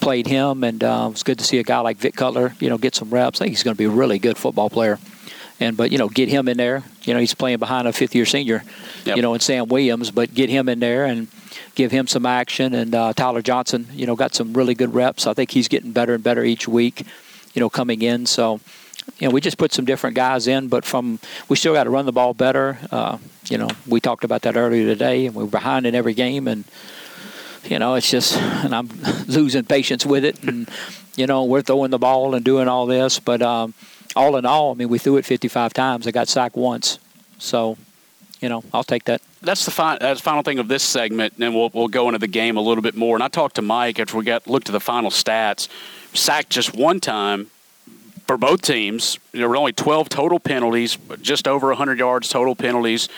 played 0.00 0.26
him, 0.26 0.64
and 0.64 0.82
uh, 0.82 1.06
it 1.08 1.12
was 1.12 1.22
good 1.22 1.38
to 1.38 1.44
see 1.44 1.58
a 1.58 1.62
guy 1.62 1.80
like 1.80 1.96
Vic 1.98 2.14
Cutler, 2.14 2.54
you 2.60 2.68
know, 2.68 2.78
get 2.78 2.94
some 2.94 3.10
reps. 3.10 3.40
I 3.40 3.44
think 3.44 3.50
he's 3.50 3.62
going 3.62 3.74
to 3.74 3.78
be 3.78 3.84
a 3.84 3.90
really 3.90 4.18
good 4.18 4.36
football 4.36 4.68
player. 4.70 4.98
And 5.60 5.76
but 5.76 5.92
you 5.92 5.98
know, 5.98 6.08
get 6.08 6.28
him 6.28 6.48
in 6.48 6.56
there. 6.56 6.82
You 7.04 7.14
know, 7.14 7.20
he's 7.20 7.32
playing 7.32 7.58
behind 7.58 7.86
a 7.86 7.92
fifth-year 7.92 8.26
senior, 8.26 8.64
Yep. 9.04 9.16
you 9.16 9.22
know, 9.22 9.34
and 9.34 9.42
Sam 9.42 9.68
Williams. 9.68 10.10
But 10.10 10.34
get 10.34 10.50
him 10.50 10.68
in 10.68 10.80
there 10.80 11.04
and 11.04 11.28
give 11.76 11.92
him 11.92 12.08
some 12.08 12.26
action. 12.26 12.74
And 12.74 12.92
uh, 12.92 13.12
Tyler 13.12 13.40
Johnson, 13.40 13.86
you 13.92 14.04
know, 14.04 14.16
got 14.16 14.34
some 14.34 14.52
really 14.52 14.74
good 14.74 14.92
reps. 14.92 15.28
I 15.28 15.32
think 15.34 15.52
he's 15.52 15.68
getting 15.68 15.92
better 15.92 16.14
and 16.14 16.24
better 16.24 16.42
each 16.42 16.66
week, 16.66 17.06
you 17.54 17.60
know, 17.60 17.70
coming 17.70 18.02
in. 18.02 18.26
So, 18.26 18.58
you 19.18 19.28
know, 19.28 19.32
we 19.32 19.40
just 19.40 19.58
put 19.58 19.72
some 19.72 19.84
different 19.84 20.16
guys 20.16 20.46
in, 20.46 20.68
but 20.68 20.84
from 20.84 21.18
we 21.48 21.56
still 21.56 21.72
got 21.72 21.84
to 21.84 21.90
run 21.90 22.06
the 22.06 22.12
ball 22.12 22.34
better. 22.34 22.78
Uh, 22.90 23.18
you 23.48 23.58
know, 23.58 23.68
we 23.86 24.00
talked 24.00 24.24
about 24.24 24.42
that 24.42 24.56
earlier 24.56 24.86
today, 24.86 25.26
and 25.26 25.34
we're 25.34 25.46
behind 25.46 25.86
in 25.86 25.94
every 25.94 26.14
game, 26.14 26.48
and 26.48 26.64
you 27.64 27.78
know, 27.78 27.94
it's 27.94 28.10
just, 28.10 28.36
and 28.36 28.74
I'm 28.74 28.88
losing 29.26 29.64
patience 29.64 30.04
with 30.04 30.24
it, 30.24 30.42
and 30.42 30.68
you 31.16 31.26
know, 31.26 31.44
we're 31.44 31.62
throwing 31.62 31.90
the 31.90 31.98
ball 31.98 32.34
and 32.34 32.44
doing 32.44 32.66
all 32.66 32.86
this, 32.86 33.20
but 33.20 33.40
um, 33.40 33.74
all 34.16 34.36
in 34.36 34.44
all, 34.44 34.72
I 34.72 34.74
mean, 34.74 34.88
we 34.88 34.98
threw 34.98 35.16
it 35.16 35.24
55 35.24 35.72
times. 35.72 36.06
I 36.06 36.10
got 36.10 36.28
sacked 36.28 36.56
once, 36.56 36.98
so 37.38 37.76
you 38.40 38.48
know, 38.48 38.62
I'll 38.74 38.84
take 38.84 39.04
that. 39.04 39.22
that's 39.40 39.64
the 39.64 39.70
fi- 39.70 39.96
that's 39.98 40.20
final 40.20 40.42
thing 40.42 40.58
of 40.58 40.68
this 40.68 40.82
segment, 40.82 41.34
and 41.34 41.42
then 41.42 41.54
we'll 41.54 41.70
we'll 41.72 41.88
go 41.88 42.08
into 42.08 42.18
the 42.18 42.26
game 42.26 42.56
a 42.56 42.60
little 42.60 42.82
bit 42.82 42.96
more. 42.96 43.16
And 43.16 43.22
I 43.22 43.28
talked 43.28 43.56
to 43.56 43.62
Mike 43.62 44.00
after 44.00 44.16
we 44.16 44.24
got 44.24 44.46
looked 44.46 44.68
at 44.68 44.72
the 44.72 44.80
final 44.80 45.10
stats. 45.10 45.68
Sacked 46.14 46.50
just 46.50 46.74
one 46.74 47.00
time 47.00 47.50
for 48.26 48.36
both 48.36 48.62
teams. 48.62 49.18
There 49.32 49.48
were 49.48 49.56
only 49.56 49.72
12 49.72 50.08
total 50.08 50.40
penalties, 50.40 50.98
just 51.20 51.46
over 51.46 51.68
100 51.68 51.98
yards 51.98 52.28
total 52.28 52.54
penalties. 52.54 53.08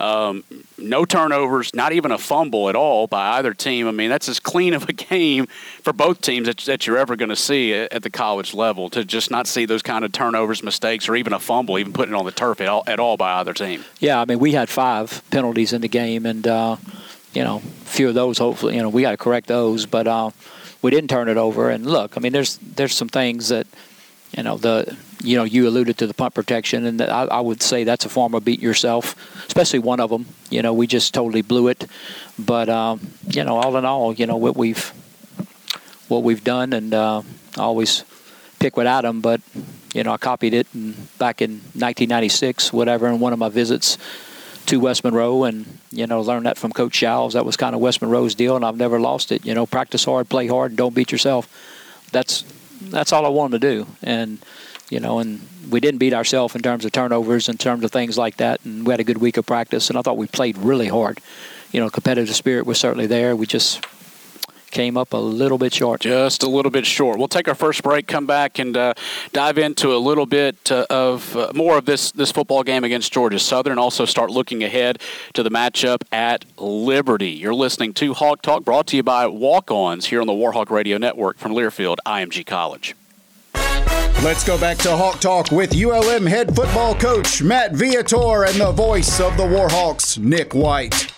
Um, 0.00 0.44
no 0.76 1.04
turnovers, 1.04 1.72
not 1.74 1.92
even 1.92 2.10
a 2.10 2.18
fumble 2.18 2.68
at 2.68 2.76
all 2.76 3.06
by 3.06 3.38
either 3.38 3.54
team. 3.54 3.86
I 3.86 3.92
mean, 3.92 4.10
that's 4.10 4.28
as 4.28 4.40
clean 4.40 4.74
of 4.74 4.88
a 4.88 4.92
game 4.92 5.46
for 5.82 5.92
both 5.92 6.20
teams 6.20 6.46
that, 6.46 6.58
that 6.58 6.86
you're 6.86 6.98
ever 6.98 7.16
going 7.16 7.28
to 7.28 7.36
see 7.36 7.72
at, 7.72 7.92
at 7.92 8.02
the 8.02 8.10
college 8.10 8.54
level. 8.54 8.90
To 8.90 9.04
just 9.04 9.30
not 9.30 9.46
see 9.46 9.66
those 9.66 9.82
kind 9.82 10.04
of 10.04 10.12
turnovers, 10.12 10.62
mistakes, 10.62 11.08
or 11.08 11.16
even 11.16 11.32
a 11.32 11.38
fumble, 11.38 11.78
even 11.78 11.92
putting 11.92 12.14
it 12.14 12.18
on 12.18 12.24
the 12.24 12.32
turf 12.32 12.60
at 12.60 12.68
all, 12.68 12.82
at 12.86 12.98
all 12.98 13.16
by 13.16 13.34
either 13.34 13.54
team. 13.54 13.84
Yeah, 14.00 14.20
I 14.20 14.24
mean, 14.24 14.40
we 14.40 14.52
had 14.52 14.68
five 14.68 15.22
penalties 15.30 15.72
in 15.72 15.80
the 15.80 15.88
game, 15.88 16.26
and 16.26 16.46
uh, 16.46 16.76
you 17.32 17.44
know, 17.44 17.56
a 17.56 17.60
few 17.60 18.08
of 18.08 18.14
those. 18.14 18.38
Hopefully, 18.38 18.74
you 18.74 18.82
know, 18.82 18.88
we 18.88 19.02
got 19.02 19.12
to 19.12 19.16
correct 19.16 19.46
those, 19.46 19.86
but 19.86 20.06
uh, 20.06 20.30
we 20.82 20.90
didn't 20.90 21.08
turn 21.08 21.28
it 21.28 21.36
over. 21.36 21.70
And 21.70 21.86
look, 21.86 22.16
I 22.16 22.20
mean, 22.20 22.32
there's 22.32 22.58
there's 22.58 22.94
some 22.94 23.08
things 23.08 23.48
that 23.48 23.66
you 24.36 24.42
know 24.42 24.56
the 24.56 24.96
you 25.22 25.36
know 25.36 25.44
you 25.44 25.68
alluded 25.68 25.98
to 25.98 26.06
the 26.06 26.14
punt 26.14 26.34
protection, 26.34 26.84
and 26.84 27.00
I, 27.00 27.24
I 27.24 27.40
would 27.40 27.62
say 27.62 27.84
that's 27.84 28.04
a 28.04 28.08
form 28.08 28.34
of 28.34 28.44
beat 28.44 28.60
yourself, 28.60 29.14
especially 29.46 29.78
one 29.78 30.00
of 30.00 30.10
them. 30.10 30.26
You 30.50 30.62
know, 30.62 30.72
we 30.72 30.86
just 30.86 31.14
totally 31.14 31.42
blew 31.42 31.68
it. 31.68 31.86
But 32.38 32.68
um, 32.68 33.00
you 33.28 33.44
know, 33.44 33.56
all 33.56 33.76
in 33.76 33.84
all, 33.84 34.12
you 34.12 34.26
know 34.26 34.36
what 34.36 34.56
we've 34.56 34.92
what 36.08 36.22
we've 36.22 36.44
done, 36.44 36.72
and 36.72 36.92
uh, 36.92 37.22
I 37.56 37.60
always 37.60 38.04
pick 38.58 38.76
with 38.76 38.86
Adam, 38.86 39.20
but 39.20 39.40
you 39.94 40.02
know, 40.02 40.12
I 40.12 40.16
copied 40.16 40.54
it 40.54 40.66
back 41.18 41.40
in 41.40 41.52
1996, 41.74 42.72
whatever, 42.72 43.06
in 43.08 43.20
one 43.20 43.32
of 43.32 43.38
my 43.38 43.48
visits 43.48 43.96
to 44.66 44.80
West 44.80 45.04
Monroe, 45.04 45.44
and 45.44 45.78
you 45.92 46.06
know, 46.06 46.20
learned 46.20 46.46
that 46.46 46.58
from 46.58 46.72
Coach 46.72 46.94
Shows. 46.94 47.34
That 47.34 47.44
was 47.44 47.56
kind 47.56 47.74
of 47.74 47.80
West 47.80 48.02
Monroe's 48.02 48.34
deal, 48.34 48.56
and 48.56 48.64
I've 48.64 48.76
never 48.76 48.98
lost 48.98 49.30
it. 49.30 49.46
You 49.46 49.54
know, 49.54 49.66
practice 49.66 50.04
hard, 50.04 50.28
play 50.28 50.48
hard, 50.48 50.74
don't 50.74 50.94
beat 50.94 51.12
yourself. 51.12 51.48
That's 52.10 52.44
that's 52.90 53.12
all 53.12 53.26
I 53.26 53.30
wanted 53.30 53.60
to 53.60 53.68
do, 53.68 53.86
and 54.02 54.38
you 54.90 55.00
know, 55.00 55.18
and 55.18 55.40
we 55.70 55.80
didn't 55.80 55.98
beat 55.98 56.12
ourselves 56.12 56.54
in 56.54 56.62
terms 56.62 56.84
of 56.84 56.92
turnovers, 56.92 57.48
in 57.48 57.56
terms 57.56 57.84
of 57.84 57.90
things 57.90 58.18
like 58.18 58.36
that, 58.36 58.60
and 58.64 58.86
we 58.86 58.92
had 58.92 59.00
a 59.00 59.04
good 59.04 59.18
week 59.18 59.36
of 59.36 59.46
practice, 59.46 59.88
and 59.88 59.98
I 59.98 60.02
thought 60.02 60.16
we 60.16 60.26
played 60.26 60.58
really 60.58 60.88
hard. 60.88 61.20
You 61.72 61.80
know, 61.80 61.90
competitive 61.90 62.34
spirit 62.36 62.66
was 62.66 62.78
certainly 62.78 63.06
there. 63.06 63.34
We 63.34 63.46
just 63.46 63.84
came 64.74 64.96
up 64.96 65.12
a 65.12 65.16
little 65.16 65.56
bit 65.56 65.72
short. 65.72 66.00
Just 66.00 66.42
a 66.42 66.48
little 66.48 66.70
bit 66.70 66.84
short. 66.84 67.16
We'll 67.16 67.28
take 67.28 67.48
our 67.48 67.54
first 67.54 67.82
break, 67.82 68.06
come 68.06 68.26
back, 68.26 68.58
and 68.58 68.76
uh, 68.76 68.94
dive 69.32 69.56
into 69.56 69.94
a 69.94 69.96
little 69.96 70.26
bit 70.26 70.70
uh, 70.70 70.84
of 70.90 71.34
uh, 71.36 71.52
more 71.54 71.78
of 71.78 71.86
this 71.86 72.10
this 72.10 72.30
football 72.32 72.62
game 72.64 72.84
against 72.84 73.12
Georgia 73.12 73.38
Southern. 73.38 73.78
Also, 73.78 74.04
start 74.04 74.30
looking 74.30 74.62
ahead 74.64 75.00
to 75.32 75.42
the 75.42 75.50
matchup 75.50 76.02
at 76.12 76.44
Liberty. 76.58 77.30
You're 77.30 77.54
listening 77.54 77.94
to 77.94 78.12
Hawk 78.14 78.42
Talk, 78.42 78.64
brought 78.64 78.88
to 78.88 78.96
you 78.96 79.02
by 79.02 79.26
Walk 79.28 79.70
Ons 79.70 80.06
here 80.06 80.20
on 80.20 80.26
the 80.26 80.32
Warhawk 80.32 80.70
Radio 80.70 80.98
Network 80.98 81.38
from 81.38 81.52
Learfield 81.52 81.96
IMG 82.04 82.44
College. 82.44 82.96
Let's 84.24 84.42
go 84.42 84.58
back 84.58 84.78
to 84.78 84.96
Hawk 84.96 85.20
Talk 85.20 85.52
with 85.52 85.72
ULM 85.72 86.26
head 86.26 86.54
football 86.56 86.94
coach 86.96 87.42
Matt 87.42 87.74
Viator 87.74 88.44
and 88.44 88.60
the 88.60 88.72
voice 88.72 89.20
of 89.20 89.36
the 89.36 89.44
Warhawks, 89.44 90.18
Nick 90.18 90.52
White. 90.52 91.13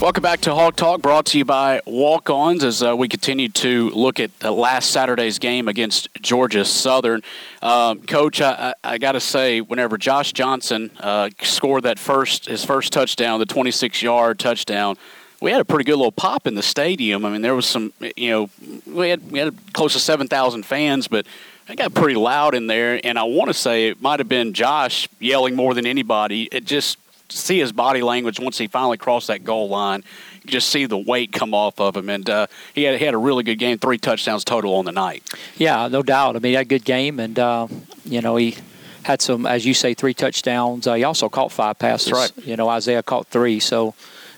Welcome 0.00 0.22
back 0.22 0.40
to 0.40 0.54
Hawk 0.54 0.76
Talk, 0.76 1.02
brought 1.02 1.26
to 1.26 1.36
you 1.36 1.44
by 1.44 1.82
Walk 1.84 2.30
Ons 2.30 2.64
as 2.64 2.82
uh, 2.82 2.96
we 2.96 3.06
continue 3.06 3.50
to 3.50 3.90
look 3.90 4.18
at 4.18 4.30
uh, 4.42 4.50
last 4.50 4.92
Saturday's 4.92 5.38
game 5.38 5.68
against 5.68 6.08
Georgia 6.22 6.64
Southern. 6.64 7.20
Um, 7.60 8.00
Coach, 8.00 8.40
I, 8.40 8.72
I, 8.82 8.94
I 8.94 8.98
got 8.98 9.12
to 9.12 9.20
say, 9.20 9.60
whenever 9.60 9.98
Josh 9.98 10.32
Johnson 10.32 10.90
uh, 11.00 11.28
scored 11.42 11.82
that 11.82 11.98
first 11.98 12.46
his 12.46 12.64
first 12.64 12.94
touchdown, 12.94 13.40
the 13.40 13.44
26 13.44 14.00
yard 14.00 14.38
touchdown, 14.38 14.96
we 15.42 15.50
had 15.50 15.60
a 15.60 15.66
pretty 15.66 15.84
good 15.84 15.96
little 15.96 16.12
pop 16.12 16.46
in 16.46 16.54
the 16.54 16.62
stadium. 16.62 17.26
I 17.26 17.30
mean, 17.30 17.42
there 17.42 17.54
was 17.54 17.66
some, 17.66 17.92
you 18.16 18.30
know, 18.30 18.50
we 18.86 19.10
had 19.10 19.30
we 19.30 19.38
had 19.38 19.54
close 19.74 19.92
to 19.92 20.00
7,000 20.00 20.64
fans, 20.64 21.08
but 21.08 21.26
it 21.68 21.76
got 21.76 21.92
pretty 21.92 22.16
loud 22.16 22.54
in 22.54 22.68
there. 22.68 22.98
And 23.04 23.18
I 23.18 23.24
want 23.24 23.50
to 23.50 23.54
say 23.54 23.88
it 23.88 24.00
might 24.00 24.18
have 24.18 24.30
been 24.30 24.54
Josh 24.54 25.10
yelling 25.18 25.56
more 25.56 25.74
than 25.74 25.84
anybody. 25.84 26.48
It 26.50 26.64
just 26.64 26.96
see 27.30 27.58
his 27.58 27.72
body 27.72 28.02
language 28.02 28.40
once 28.40 28.58
he 28.58 28.66
finally 28.66 28.96
crossed 28.96 29.28
that 29.28 29.44
goal 29.44 29.68
line. 29.68 30.04
You 30.42 30.50
just 30.50 30.68
see 30.68 30.86
the 30.86 30.98
weight 30.98 31.32
come 31.32 31.54
off 31.54 31.80
of 31.80 31.96
him, 31.96 32.08
and 32.08 32.28
uh, 32.28 32.46
he 32.74 32.84
had 32.84 32.98
he 32.98 33.04
had 33.04 33.14
a 33.14 33.18
really 33.18 33.42
good 33.42 33.58
game, 33.58 33.78
three 33.78 33.98
touchdowns 33.98 34.44
total 34.44 34.74
on 34.74 34.84
the 34.84 34.92
night. 34.92 35.22
Yeah, 35.56 35.88
no 35.88 36.02
doubt. 36.02 36.36
I 36.36 36.38
mean, 36.38 36.50
he 36.50 36.54
had 36.54 36.66
a 36.66 36.68
good 36.68 36.84
game, 36.84 37.20
and 37.20 37.38
uh, 37.38 37.66
you 38.04 38.20
know 38.20 38.36
he 38.36 38.56
had 39.04 39.22
some, 39.22 39.46
as 39.46 39.64
you 39.64 39.74
say, 39.74 39.94
three 39.94 40.14
touchdowns. 40.14 40.86
Uh, 40.86 40.94
he 40.94 41.04
also 41.04 41.28
caught 41.28 41.52
five 41.52 41.78
passes. 41.78 42.12
Right. 42.12 42.32
You 42.38 42.56
know, 42.56 42.68
Isaiah 42.68 43.02
caught 43.02 43.26
three, 43.28 43.60
so. 43.60 43.94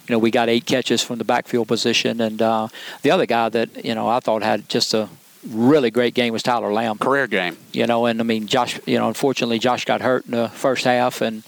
You 0.08 0.14
know, 0.14 0.18
we 0.18 0.32
got 0.32 0.48
eight 0.48 0.66
catches 0.66 1.00
from 1.00 1.18
the 1.18 1.24
backfield 1.24 1.68
position, 1.68 2.20
and 2.20 2.42
uh, 2.42 2.66
the 3.02 3.12
other 3.12 3.24
guy 3.24 3.48
that 3.50 3.84
you 3.84 3.94
know 3.94 4.08
I 4.08 4.18
thought 4.18 4.42
had 4.42 4.68
just 4.68 4.94
a 4.94 5.08
really 5.48 5.92
great 5.92 6.14
game 6.14 6.32
was 6.32 6.42
Tyler 6.42 6.72
Lamb. 6.72 6.98
Career 6.98 7.28
game. 7.28 7.56
You 7.72 7.86
know, 7.86 8.06
and 8.06 8.20
I 8.20 8.24
mean, 8.24 8.48
Josh. 8.48 8.80
You 8.84 8.98
know, 8.98 9.06
unfortunately, 9.06 9.60
Josh 9.60 9.84
got 9.84 10.00
hurt 10.00 10.24
in 10.26 10.32
the 10.32 10.48
first 10.48 10.84
half, 10.84 11.20
and 11.20 11.44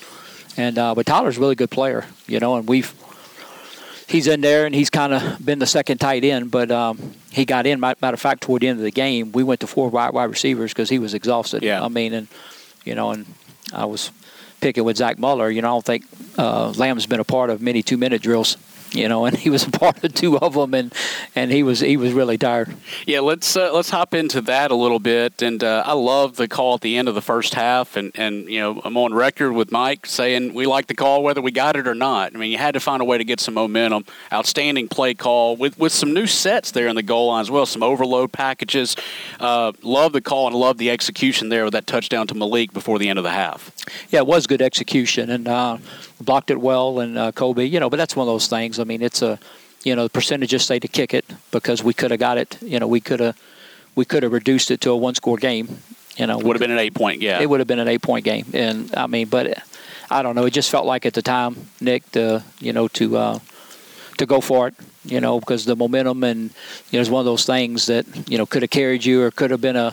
and 0.56 0.78
uh, 0.78 0.94
but 0.94 1.06
Tyler's 1.06 1.36
a 1.36 1.40
really 1.40 1.54
good 1.54 1.70
player, 1.70 2.06
you 2.26 2.40
know, 2.40 2.56
and 2.56 2.68
we've 2.68 2.94
he's 4.08 4.26
in 4.26 4.40
there 4.40 4.66
and 4.66 4.74
he's 4.74 4.90
kind 4.90 5.12
of 5.12 5.44
been 5.44 5.58
the 5.58 5.66
second 5.66 5.98
tight 5.98 6.24
end, 6.24 6.50
but 6.50 6.70
um, 6.70 7.14
he 7.30 7.44
got 7.44 7.66
in. 7.66 7.80
Matter 7.80 7.96
of 8.02 8.20
fact, 8.20 8.42
toward 8.42 8.62
the 8.62 8.68
end 8.68 8.78
of 8.78 8.84
the 8.84 8.90
game, 8.90 9.32
we 9.32 9.42
went 9.42 9.60
to 9.60 9.66
four 9.66 9.88
wide, 9.88 10.12
wide 10.12 10.24
receivers 10.24 10.72
because 10.72 10.88
he 10.88 10.98
was 10.98 11.14
exhausted. 11.14 11.62
Yeah. 11.62 11.82
I 11.82 11.88
mean, 11.88 12.12
and 12.12 12.28
you 12.84 12.94
know, 12.94 13.10
and 13.10 13.26
I 13.72 13.86
was 13.86 14.10
picking 14.60 14.84
with 14.84 14.96
Zach 14.96 15.18
Muller. 15.18 15.50
You 15.50 15.62
know, 15.62 15.68
I 15.68 15.72
don't 15.72 15.84
think 15.84 16.04
uh, 16.38 16.70
Lamb's 16.70 17.06
been 17.06 17.20
a 17.20 17.24
part 17.24 17.50
of 17.50 17.60
many 17.60 17.82
two 17.82 17.96
minute 17.96 18.22
drills 18.22 18.56
you 18.94 19.08
know, 19.08 19.24
and 19.24 19.36
he 19.36 19.50
was 19.50 19.66
a 19.66 19.70
part 19.70 20.02
of 20.04 20.14
two 20.14 20.38
of 20.38 20.54
them, 20.54 20.74
and 20.74 20.94
and 21.34 21.50
he 21.50 21.62
was 21.62 21.80
he 21.80 21.96
was 21.96 22.12
really 22.12 22.38
tired. 22.38 22.74
Yeah, 23.06 23.20
let's 23.20 23.56
uh, 23.56 23.72
let's 23.72 23.90
hop 23.90 24.14
into 24.14 24.40
that 24.42 24.70
a 24.70 24.74
little 24.74 24.98
bit. 24.98 25.42
And 25.42 25.62
uh, 25.62 25.82
I 25.84 25.92
love 25.92 26.36
the 26.36 26.48
call 26.48 26.74
at 26.74 26.80
the 26.80 26.96
end 26.96 27.08
of 27.08 27.14
the 27.14 27.22
first 27.22 27.54
half, 27.54 27.96
and 27.96 28.12
and 28.14 28.48
you 28.48 28.60
know 28.60 28.80
I'm 28.84 28.96
on 28.96 29.12
record 29.12 29.52
with 29.52 29.72
Mike 29.72 30.06
saying 30.06 30.54
we 30.54 30.66
like 30.66 30.86
the 30.86 30.94
call 30.94 31.22
whether 31.22 31.40
we 31.40 31.50
got 31.50 31.76
it 31.76 31.86
or 31.86 31.94
not. 31.94 32.34
I 32.34 32.38
mean, 32.38 32.50
you 32.50 32.58
had 32.58 32.74
to 32.74 32.80
find 32.80 33.02
a 33.02 33.04
way 33.04 33.18
to 33.18 33.24
get 33.24 33.40
some 33.40 33.54
momentum. 33.54 34.04
Outstanding 34.32 34.88
play 34.88 35.14
call 35.14 35.56
with 35.56 35.78
with 35.78 35.92
some 35.92 36.14
new 36.14 36.26
sets 36.26 36.70
there 36.70 36.88
in 36.88 36.96
the 36.96 37.02
goal 37.02 37.28
line 37.28 37.40
as 37.40 37.50
well, 37.50 37.66
some 37.66 37.82
overload 37.82 38.32
packages. 38.32 38.96
Uh, 39.40 39.72
love 39.82 40.12
the 40.12 40.20
call 40.20 40.46
and 40.46 40.56
love 40.56 40.78
the 40.78 40.90
execution 40.90 41.48
there 41.48 41.64
with 41.64 41.72
that 41.72 41.86
touchdown 41.86 42.26
to 42.26 42.34
Malik 42.34 42.72
before 42.72 42.98
the 42.98 43.08
end 43.08 43.18
of 43.18 43.24
the 43.24 43.30
half. 43.30 43.72
Yeah, 44.10 44.20
it 44.20 44.26
was 44.26 44.46
good 44.46 44.62
execution, 44.62 45.30
and 45.30 45.48
uh, 45.48 45.78
blocked 46.24 46.50
it 46.50 46.60
well. 46.60 47.00
And 47.00 47.16
uh, 47.16 47.32
Colby, 47.32 47.68
you 47.68 47.80
know, 47.80 47.90
but 47.90 47.96
that's 47.96 48.16
one 48.16 48.26
of 48.26 48.32
those 48.32 48.46
things. 48.46 48.78
I 48.78 48.84
mean, 48.84 49.02
it's 49.02 49.22
a, 49.22 49.38
you 49.84 49.94
know, 49.94 50.04
the 50.04 50.10
percentages 50.10 50.64
say 50.64 50.78
to 50.78 50.88
kick 50.88 51.14
it 51.14 51.24
because 51.50 51.84
we 51.84 51.94
could 51.94 52.10
have 52.10 52.20
got 52.20 52.38
it. 52.38 52.58
You 52.62 52.80
know, 52.80 52.86
we 52.86 53.00
could 53.00 53.20
have, 53.20 53.38
we 53.94 54.04
could 54.04 54.22
have 54.22 54.32
reduced 54.32 54.70
it 54.70 54.80
to 54.82 54.90
a 54.90 54.96
one-score 54.96 55.36
game. 55.36 55.78
You 56.16 56.26
know, 56.26 56.38
would 56.38 56.54
have 56.54 56.60
been 56.60 56.70
an 56.70 56.78
eight-point 56.78 57.20
game. 57.20 57.42
It 57.42 57.50
would 57.50 57.60
have 57.60 57.66
been 57.66 57.80
an 57.80 57.88
eight-point 57.88 58.24
game, 58.24 58.46
and 58.54 58.94
I 58.94 59.08
mean, 59.08 59.26
but 59.26 59.58
I 60.10 60.22
don't 60.22 60.36
know. 60.36 60.46
It 60.46 60.52
just 60.52 60.70
felt 60.70 60.86
like 60.86 61.06
at 61.06 61.14
the 61.14 61.22
time, 61.22 61.56
Nick, 61.80 62.08
to 62.12 62.44
you 62.60 62.72
know, 62.72 62.86
to 62.88 63.16
uh, 63.16 63.38
to 64.18 64.26
go 64.26 64.40
for 64.40 64.68
it. 64.68 64.74
You 65.04 65.20
know, 65.20 65.40
because 65.40 65.64
the 65.64 65.74
momentum 65.74 66.22
and 66.22 66.50
you 66.90 66.98
know, 66.98 67.00
it's 67.00 67.10
one 67.10 67.18
of 67.18 67.26
those 67.26 67.44
things 67.44 67.86
that 67.86 68.06
you 68.30 68.38
know 68.38 68.46
could 68.46 68.62
have 68.62 68.70
carried 68.70 69.04
you 69.04 69.22
or 69.22 69.32
could 69.32 69.50
have 69.50 69.60
been 69.60 69.74
a 69.74 69.92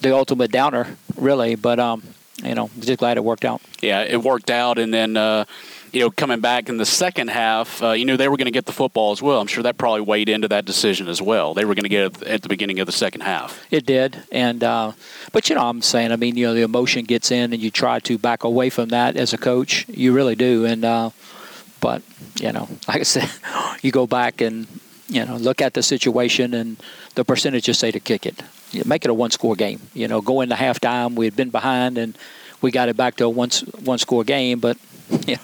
the 0.00 0.14
ultimate 0.14 0.50
downer, 0.50 0.96
really. 1.16 1.54
But 1.54 1.78
um, 1.78 2.02
you 2.42 2.54
know, 2.54 2.70
just 2.80 2.98
glad 2.98 3.16
it 3.16 3.24
worked 3.24 3.44
out. 3.44 3.60
Yeah, 3.80 4.02
it 4.02 4.22
worked 4.22 4.50
out, 4.50 4.78
and 4.78 4.92
then 4.92 5.16
uh, 5.16 5.44
you 5.92 6.00
know, 6.00 6.10
coming 6.10 6.40
back 6.40 6.68
in 6.70 6.78
the 6.78 6.86
second 6.86 7.28
half, 7.28 7.82
uh, 7.82 7.90
you 7.90 8.06
knew 8.06 8.16
they 8.16 8.28
were 8.28 8.38
going 8.38 8.46
to 8.46 8.52
get 8.52 8.64
the 8.64 8.72
football 8.72 9.12
as 9.12 9.20
well. 9.20 9.40
I'm 9.40 9.46
sure 9.46 9.62
that 9.62 9.76
probably 9.76 10.00
weighed 10.00 10.30
into 10.30 10.48
that 10.48 10.64
decision 10.64 11.06
as 11.06 11.20
well. 11.20 11.52
They 11.52 11.66
were 11.66 11.74
going 11.74 11.84
to 11.84 11.90
get 11.90 12.04
it 12.04 12.22
at 12.22 12.42
the 12.42 12.48
beginning 12.48 12.80
of 12.80 12.86
the 12.86 12.92
second 12.92 13.20
half. 13.20 13.62
It 13.70 13.84
did, 13.84 14.22
and 14.32 14.64
uh, 14.64 14.92
but 15.32 15.48
you 15.50 15.54
know, 15.54 15.68
I'm 15.68 15.82
saying, 15.82 16.10
I 16.10 16.16
mean, 16.16 16.36
you 16.36 16.46
know, 16.46 16.54
the 16.54 16.62
emotion 16.62 17.04
gets 17.04 17.30
in, 17.30 17.52
and 17.52 17.62
you 17.62 17.70
try 17.70 18.00
to 18.00 18.16
back 18.16 18.42
away 18.44 18.70
from 18.70 18.88
that 18.88 19.16
as 19.16 19.32
a 19.32 19.38
coach. 19.38 19.86
You 19.88 20.14
really 20.14 20.34
do, 20.34 20.64
and 20.64 20.84
uh, 20.84 21.10
but 21.80 22.02
you 22.40 22.52
know, 22.52 22.68
like 22.88 23.00
I 23.00 23.04
said, 23.04 23.30
you 23.82 23.92
go 23.92 24.06
back 24.06 24.40
and 24.40 24.66
you 25.08 25.26
know 25.26 25.36
look 25.36 25.60
at 25.60 25.74
the 25.74 25.82
situation, 25.82 26.54
and 26.54 26.78
the 27.16 27.24
percentages 27.24 27.78
say 27.78 27.90
to 27.90 28.00
kick 28.00 28.24
it. 28.24 28.42
Make 28.84 29.04
it 29.04 29.10
a 29.10 29.14
one-score 29.14 29.56
game. 29.56 29.80
You 29.94 30.08
know, 30.08 30.20
go 30.20 30.40
into 30.40 30.54
halftime. 30.54 31.14
We 31.14 31.26
had 31.26 31.36
been 31.36 31.50
behind, 31.50 31.98
and 31.98 32.16
we 32.60 32.70
got 32.70 32.88
it 32.88 32.96
back 32.96 33.16
to 33.16 33.24
a 33.24 33.28
one 33.28 33.50
one-score 33.84 34.24
game, 34.24 34.60
but 34.60 34.78
yeah, 35.26 35.38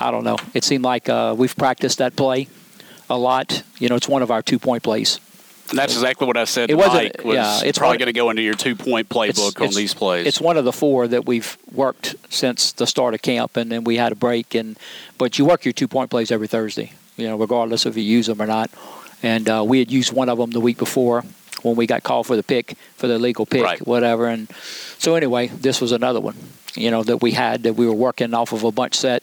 I 0.00 0.10
don't 0.10 0.24
know. 0.24 0.36
It 0.52 0.64
seemed 0.64 0.84
like 0.84 1.08
uh, 1.08 1.34
we've 1.36 1.56
practiced 1.56 1.98
that 1.98 2.16
play 2.16 2.48
a 3.08 3.16
lot. 3.16 3.62
You 3.78 3.88
know, 3.88 3.96
it's 3.96 4.08
one 4.08 4.22
of 4.22 4.30
our 4.30 4.42
two-point 4.42 4.82
plays. 4.82 5.20
And 5.70 5.78
that's 5.78 5.94
exactly 5.94 6.26
what 6.26 6.36
I 6.36 6.44
said. 6.44 6.70
It 6.70 6.74
wasn't. 6.74 7.24
Was, 7.24 7.34
yeah, 7.34 7.60
it's 7.64 7.78
probably 7.78 7.96
going 7.96 8.06
to 8.06 8.12
go 8.12 8.28
into 8.28 8.42
your 8.42 8.54
two-point 8.54 9.08
playbook 9.08 9.64
on 9.66 9.72
these 9.74 9.94
plays. 9.94 10.26
It's 10.26 10.40
one 10.40 10.58
of 10.58 10.66
the 10.66 10.72
four 10.72 11.08
that 11.08 11.24
we've 11.24 11.56
worked 11.72 12.16
since 12.28 12.72
the 12.72 12.86
start 12.86 13.14
of 13.14 13.22
camp, 13.22 13.56
and 13.56 13.72
then 13.72 13.82
we 13.82 13.96
had 13.96 14.12
a 14.12 14.14
break. 14.14 14.54
And 14.54 14.78
but 15.16 15.38
you 15.38 15.46
work 15.46 15.64
your 15.64 15.72
two-point 15.72 16.10
plays 16.10 16.30
every 16.30 16.48
Thursday. 16.48 16.92
You 17.16 17.28
know, 17.28 17.38
regardless 17.38 17.86
if 17.86 17.96
you 17.96 18.02
use 18.02 18.26
them 18.26 18.42
or 18.42 18.46
not. 18.46 18.70
And 19.22 19.48
uh, 19.48 19.64
we 19.66 19.78
had 19.78 19.90
used 19.90 20.12
one 20.12 20.28
of 20.28 20.36
them 20.36 20.50
the 20.50 20.60
week 20.60 20.76
before 20.76 21.24
when 21.64 21.76
we 21.76 21.86
got 21.86 22.02
called 22.02 22.26
for 22.26 22.36
the 22.36 22.42
pick, 22.42 22.76
for 22.96 23.06
the 23.06 23.18
legal 23.18 23.46
pick, 23.46 23.64
right. 23.64 23.86
whatever. 23.86 24.26
And 24.28 24.50
so 24.98 25.14
anyway, 25.14 25.48
this 25.48 25.80
was 25.80 25.92
another 25.92 26.20
one, 26.20 26.36
you 26.74 26.90
know, 26.90 27.02
that 27.02 27.22
we 27.22 27.32
had 27.32 27.62
that 27.64 27.74
we 27.74 27.86
were 27.86 27.94
working 27.94 28.34
off 28.34 28.52
of 28.52 28.64
a 28.64 28.70
bunch 28.70 28.94
set, 28.94 29.22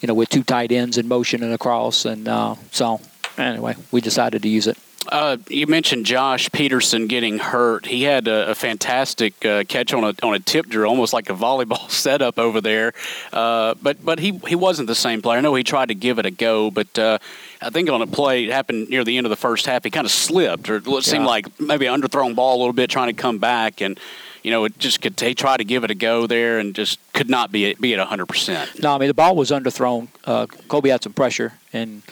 you 0.00 0.06
know, 0.06 0.14
with 0.14 0.28
two 0.28 0.44
tight 0.44 0.72
ends 0.72 0.96
in 0.96 1.08
motion 1.08 1.42
and 1.42 1.52
across. 1.52 2.04
And 2.04 2.28
uh, 2.28 2.54
so 2.70 3.00
anyway, 3.36 3.74
we 3.90 4.00
decided 4.00 4.42
to 4.42 4.48
use 4.48 4.66
it. 4.66 4.78
Uh, 5.14 5.36
you 5.48 5.68
mentioned 5.68 6.04
Josh 6.04 6.50
Peterson 6.50 7.06
getting 7.06 7.38
hurt. 7.38 7.86
He 7.86 8.02
had 8.02 8.26
a, 8.26 8.50
a 8.50 8.54
fantastic 8.56 9.46
uh, 9.46 9.62
catch 9.62 9.94
on 9.94 10.02
a 10.02 10.12
on 10.26 10.34
a 10.34 10.40
tip 10.40 10.66
drill, 10.66 10.90
almost 10.90 11.12
like 11.12 11.30
a 11.30 11.34
volleyball 11.46 11.88
setup 11.88 12.36
over 12.36 12.60
there. 12.60 12.92
Uh, 13.32 13.74
but 13.80 14.04
but 14.04 14.18
he 14.18 14.32
he 14.48 14.56
wasn't 14.56 14.88
the 14.88 14.94
same 14.96 15.22
player. 15.22 15.38
I 15.38 15.40
know 15.40 15.54
he 15.54 15.62
tried 15.62 15.86
to 15.90 15.94
give 15.94 16.18
it 16.18 16.26
a 16.26 16.32
go, 16.32 16.68
but 16.72 16.98
uh, 16.98 17.18
I 17.62 17.70
think 17.70 17.88
on 17.90 18.02
a 18.02 18.08
play 18.08 18.44
it 18.46 18.50
happened 18.50 18.88
near 18.88 19.04
the 19.04 19.16
end 19.16 19.24
of 19.24 19.30
the 19.30 19.36
first 19.36 19.66
half. 19.66 19.84
He 19.84 19.90
kind 19.90 20.04
of 20.04 20.10
slipped, 20.10 20.68
or 20.68 20.78
it 20.78 21.04
seemed 21.04 21.22
Yeah. 21.22 21.28
like 21.28 21.60
maybe 21.60 21.86
an 21.86 22.00
underthrown 22.00 22.34
ball 22.34 22.56
a 22.56 22.58
little 22.58 22.72
bit, 22.72 22.90
trying 22.90 23.14
to 23.14 23.20
come 23.22 23.38
back 23.38 23.80
and. 23.80 23.98
You 24.42 24.50
know, 24.50 24.66
it 24.66 24.78
just 24.78 25.00
could. 25.00 25.18
He 25.18 25.34
tried 25.34 25.56
to 25.56 25.64
give 25.64 25.84
it 25.84 25.90
a 25.90 25.94
go 25.94 26.26
there, 26.26 26.58
and 26.58 26.74
just 26.74 26.98
could 27.14 27.30
not 27.30 27.50
be 27.50 27.72
be 27.80 27.94
at 27.94 28.06
hundred 28.06 28.26
percent. 28.26 28.82
No, 28.82 28.94
I 28.94 28.98
mean 28.98 29.08
the 29.08 29.14
ball 29.14 29.34
was 29.34 29.50
underthrown. 29.50 30.08
Uh, 30.26 30.44
Colby 30.68 30.90
had 30.90 31.02
some 31.02 31.14
pressure 31.14 31.54
and 31.72 32.02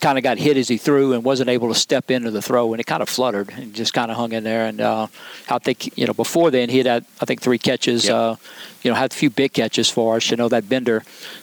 kind 0.00 0.18
of 0.18 0.24
got 0.24 0.38
hit 0.38 0.56
as 0.56 0.68
he 0.68 0.76
threw 0.76 1.12
and 1.12 1.24
wasn't 1.24 1.48
able 1.48 1.68
to 1.68 1.74
step 1.74 2.10
into 2.10 2.30
the 2.30 2.42
throw, 2.42 2.72
and 2.72 2.80
it 2.80 2.84
kind 2.84 3.02
of 3.02 3.08
fluttered 3.08 3.50
and 3.50 3.74
just 3.74 3.92
kind 3.94 4.10
of 4.10 4.16
hung 4.16 4.32
in 4.32 4.44
there. 4.44 4.66
And 4.66 4.80
uh, 4.80 5.06
I 5.48 5.58
think 5.58 5.96
you 5.98 6.06
know 6.06 6.12
before 6.12 6.50
then 6.50 6.68
he 6.68 6.78
had 6.78 6.86
had, 6.86 7.04
I 7.20 7.24
think 7.24 7.40
three 7.40 7.58
catches. 7.58 8.06
Yep. 8.06 8.14
Uh, 8.14 8.36
you 8.82 8.90
know, 8.90 8.94
had 8.94 9.12
a 9.12 9.14
few 9.14 9.30
big 9.30 9.52
catches 9.52 9.90
for 9.90 10.16
us. 10.16 10.30
You 10.30 10.36
know 10.36 10.48
that 10.48 10.68
bender 10.68 11.02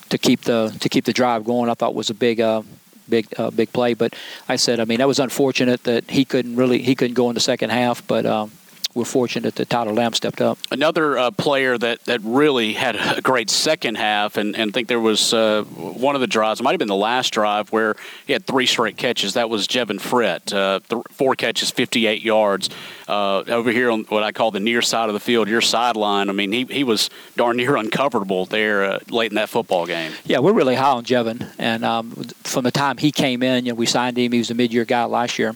to 0.09 0.17
keep 0.17 0.41
the 0.41 0.75
to 0.79 0.89
keep 0.89 1.05
the 1.05 1.13
drive 1.13 1.45
going. 1.45 1.69
I 1.69 1.73
thought 1.73 1.95
was 1.95 2.09
a 2.09 2.15
big. 2.15 2.39
Uh, 2.39 2.63
Big, 3.09 3.27
uh, 3.37 3.51
big 3.51 3.71
play, 3.73 3.95
but 3.95 4.15
I 4.47 4.55
said, 4.55 4.79
I 4.79 4.85
mean, 4.85 4.99
that 4.99 5.09
was 5.09 5.19
unfortunate 5.19 5.83
that 5.83 6.09
he 6.09 6.23
couldn't 6.23 6.55
really, 6.55 6.81
he 6.81 6.95
couldn't 6.95 7.15
go 7.15 7.27
in 7.27 7.33
the 7.33 7.41
second 7.41 7.69
half. 7.69 8.01
But 8.07 8.25
um, 8.25 8.51
we're 8.95 9.05
fortunate 9.05 9.55
that 9.55 9.69
Tyler 9.69 9.93
Lamb 9.93 10.13
stepped 10.13 10.41
up. 10.41 10.57
Another 10.71 11.17
uh, 11.17 11.31
player 11.31 11.77
that, 11.77 12.03
that 12.05 12.21
really 12.23 12.73
had 12.73 12.95
a 12.95 13.21
great 13.21 13.49
second 13.49 13.95
half, 13.95 14.37
and, 14.37 14.55
and 14.55 14.69
I 14.69 14.71
think 14.71 14.87
there 14.87 14.99
was 14.99 15.33
uh, 15.33 15.63
one 15.63 16.15
of 16.15 16.21
the 16.21 16.27
drives, 16.27 16.59
it 16.59 16.63
might 16.63 16.71
have 16.71 16.79
been 16.79 16.87
the 16.87 16.95
last 16.95 17.31
drive, 17.33 17.71
where 17.71 17.95
he 18.27 18.33
had 18.33 18.45
three 18.45 18.65
straight 18.65 18.97
catches. 18.97 19.33
That 19.33 19.49
was 19.49 19.67
Jevin 19.67 19.99
Frett, 19.99 20.53
uh, 20.53 20.79
th- 20.87 21.03
four 21.11 21.35
catches, 21.35 21.71
58 21.71 22.21
yards. 22.21 22.69
Uh, 23.07 23.43
over 23.47 23.71
here 23.71 23.91
on 23.91 24.03
what 24.05 24.23
I 24.23 24.31
call 24.31 24.51
the 24.51 24.59
near 24.59 24.81
side 24.81 25.09
of 25.09 25.13
the 25.13 25.19
field, 25.19 25.47
your 25.47 25.61
sideline, 25.61 26.29
I 26.29 26.33
mean, 26.33 26.51
he, 26.51 26.65
he 26.65 26.83
was 26.83 27.09
darn 27.35 27.57
near 27.57 27.71
uncoverable 27.77 28.47
there 28.47 28.83
uh, 28.83 28.99
late 29.09 29.31
in 29.31 29.35
that 29.35 29.49
football 29.49 29.85
game. 29.85 30.11
Yeah, 30.25 30.39
we're 30.39 30.53
really 30.53 30.75
high 30.75 30.91
on 30.91 31.03
Jevin, 31.03 31.49
and 31.57 31.83
um, 31.83 32.11
from 32.43 32.63
the 32.63 32.71
time 32.71 32.97
he 32.97 33.11
came 33.11 33.41
in, 33.41 33.65
you 33.65 33.71
know, 33.71 33.75
we 33.75 33.85
signed 33.85 34.17
him. 34.17 34.31
He 34.31 34.37
was 34.37 34.51
a 34.51 34.55
mid-year 34.55 34.85
guy 34.85 35.05
last 35.05 35.39
year, 35.39 35.55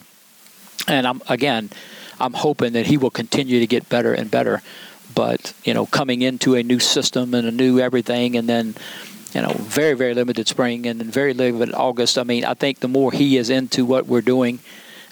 and 0.88 1.06
I'm 1.06 1.22
again– 1.27 1.70
I'm 2.19 2.33
hoping 2.33 2.74
that 2.74 2.88
he 2.88 2.97
will 2.97 3.09
continue 3.09 3.59
to 3.59 3.67
get 3.67 3.89
better 3.89 4.13
and 4.13 4.29
better. 4.29 4.62
But 5.13 5.53
you 5.63 5.74
know, 5.74 5.86
coming 5.86 6.21
into 6.21 6.55
a 6.55 6.63
new 6.63 6.79
system 6.79 7.33
and 7.33 7.47
a 7.47 7.51
new 7.51 7.79
everything, 7.79 8.36
and 8.36 8.47
then 8.47 8.75
you 9.33 9.41
know, 9.41 9.53
very 9.53 9.93
very 9.93 10.13
limited 10.13 10.47
spring 10.47 10.86
and 10.86 11.00
then 11.00 11.12
very 11.12 11.33
limited 11.33 11.74
August. 11.74 12.17
I 12.17 12.24
mean, 12.24 12.45
I 12.45 12.53
think 12.53 12.79
the 12.79 12.88
more 12.88 13.12
he 13.12 13.38
is 13.38 13.50
into 13.50 13.86
what 13.86 14.07
we're 14.07 14.21
doing 14.21 14.59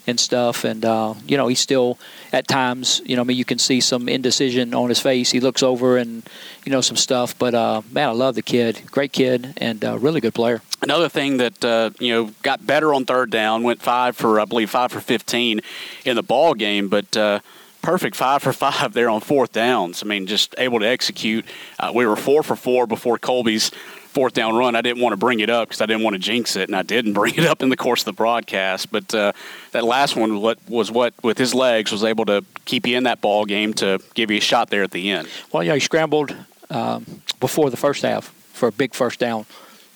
and 0.07 0.19
stuff, 0.19 0.63
and 0.63 0.85
uh, 0.85 1.13
you 1.27 1.37
know, 1.37 1.47
he's 1.47 1.59
still 1.59 1.97
at 2.31 2.47
times, 2.47 3.01
you 3.05 3.15
know, 3.15 3.21
I 3.21 3.25
mean, 3.25 3.37
you 3.37 3.45
can 3.45 3.59
see 3.59 3.81
some 3.81 4.07
indecision 4.07 4.73
on 4.73 4.89
his 4.89 4.99
face. 4.99 5.31
He 5.31 5.39
looks 5.39 5.63
over 5.63 5.97
and 5.97 6.27
you 6.65 6.71
know 6.71 6.81
some 6.81 6.97
stuff, 6.97 7.37
but 7.37 7.53
uh, 7.53 7.81
man, 7.91 8.09
I 8.09 8.11
love 8.11 8.35
the 8.35 8.41
kid. 8.41 8.81
Great 8.91 9.11
kid 9.11 9.53
and 9.57 9.83
uh, 9.83 9.97
really 9.97 10.21
good 10.21 10.33
player. 10.33 10.61
Another 10.81 11.09
thing 11.09 11.37
that 11.37 11.63
uh, 11.65 11.91
you 11.99 12.13
know 12.13 12.31
got 12.43 12.65
better 12.65 12.93
on 12.93 13.05
third 13.05 13.29
down, 13.29 13.63
went 13.63 13.81
five 13.81 14.15
for 14.15 14.39
I 14.39 14.45
believe 14.45 14.69
five 14.69 14.91
for 14.91 14.99
fifteen 14.99 15.61
in 16.05 16.15
the 16.15 16.23
ball 16.23 16.53
game, 16.53 16.89
but. 16.89 17.15
Uh, 17.15 17.39
perfect 17.81 18.15
five 18.15 18.41
for 18.41 18.51
five 18.51 18.93
there 18.93 19.11
on 19.11 19.21
fourth 19.21 19.51
downs. 19.51 20.01
I 20.01 20.07
mean, 20.07 20.25
just 20.25 20.55
able 20.57 20.79
to 20.79 20.87
execute. 20.87 21.45
Uh, 21.77 21.91
we 21.93 22.07
were 22.07 22.15
four 22.15 22.41
for 22.41 22.55
four 22.55 22.87
before 22.87 23.19
Colby's 23.19 23.69
fourth 24.15 24.33
down 24.33 24.55
run. 24.55 24.75
I 24.75 24.81
didn't 24.81 25.01
want 25.01 25.11
to 25.11 25.17
bring 25.17 25.41
it 25.41 25.49
up 25.49 25.67
because 25.67 25.81
I 25.81 25.85
didn't 25.85 26.03
want 26.03 26.13
to 26.13 26.19
jinx 26.19 26.55
it, 26.55 26.69
and 26.69 26.75
I 26.75 26.83
didn't 26.83 27.13
bring 27.21 27.35
it 27.35 27.45
up 27.45 27.61
in 27.61 27.69
the 27.69 27.77
course 27.77 28.01
of 28.01 28.05
the 28.05 28.13
broadcast. 28.13 28.91
But 28.91 29.13
uh, 29.13 29.33
that 29.73 29.83
last 29.83 30.15
one 30.15 30.41
what 30.41 30.57
was 30.67 30.89
what 30.89 31.13
with 31.21 31.37
his 31.37 31.53
legs 31.53 31.91
was 31.91 32.03
able 32.03 32.25
to 32.25 32.43
keep 32.63 32.87
you 32.87 32.97
in 32.97 33.03
that 33.03 33.21
ball 33.21 33.45
game 33.45 33.73
to 33.75 33.99
give 34.15 34.31
you 34.31 34.37
a 34.37 34.41
shot 34.41 34.69
there 34.69 34.83
at 34.83 34.91
the 34.91 35.11
end. 35.11 35.27
Well, 35.51 35.63
yeah, 35.63 35.73
he 35.73 35.81
scrambled 35.81 36.35
um, 36.69 37.21
before 37.39 37.69
the 37.69 37.77
first 37.77 38.01
half 38.01 38.33
for 38.53 38.69
a 38.69 38.71
big 38.71 38.93
first 38.95 39.19
down. 39.19 39.45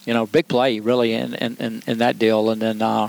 You 0.05 0.13
know, 0.13 0.25
big 0.27 0.47
play 0.47 0.79
really 0.79 1.13
in 1.13 1.33
in, 1.35 1.55
in, 1.57 1.83
in 1.87 1.97
that 1.99 2.19
deal, 2.19 2.49
and 2.49 2.61
then 2.61 2.81
uh, 2.81 3.07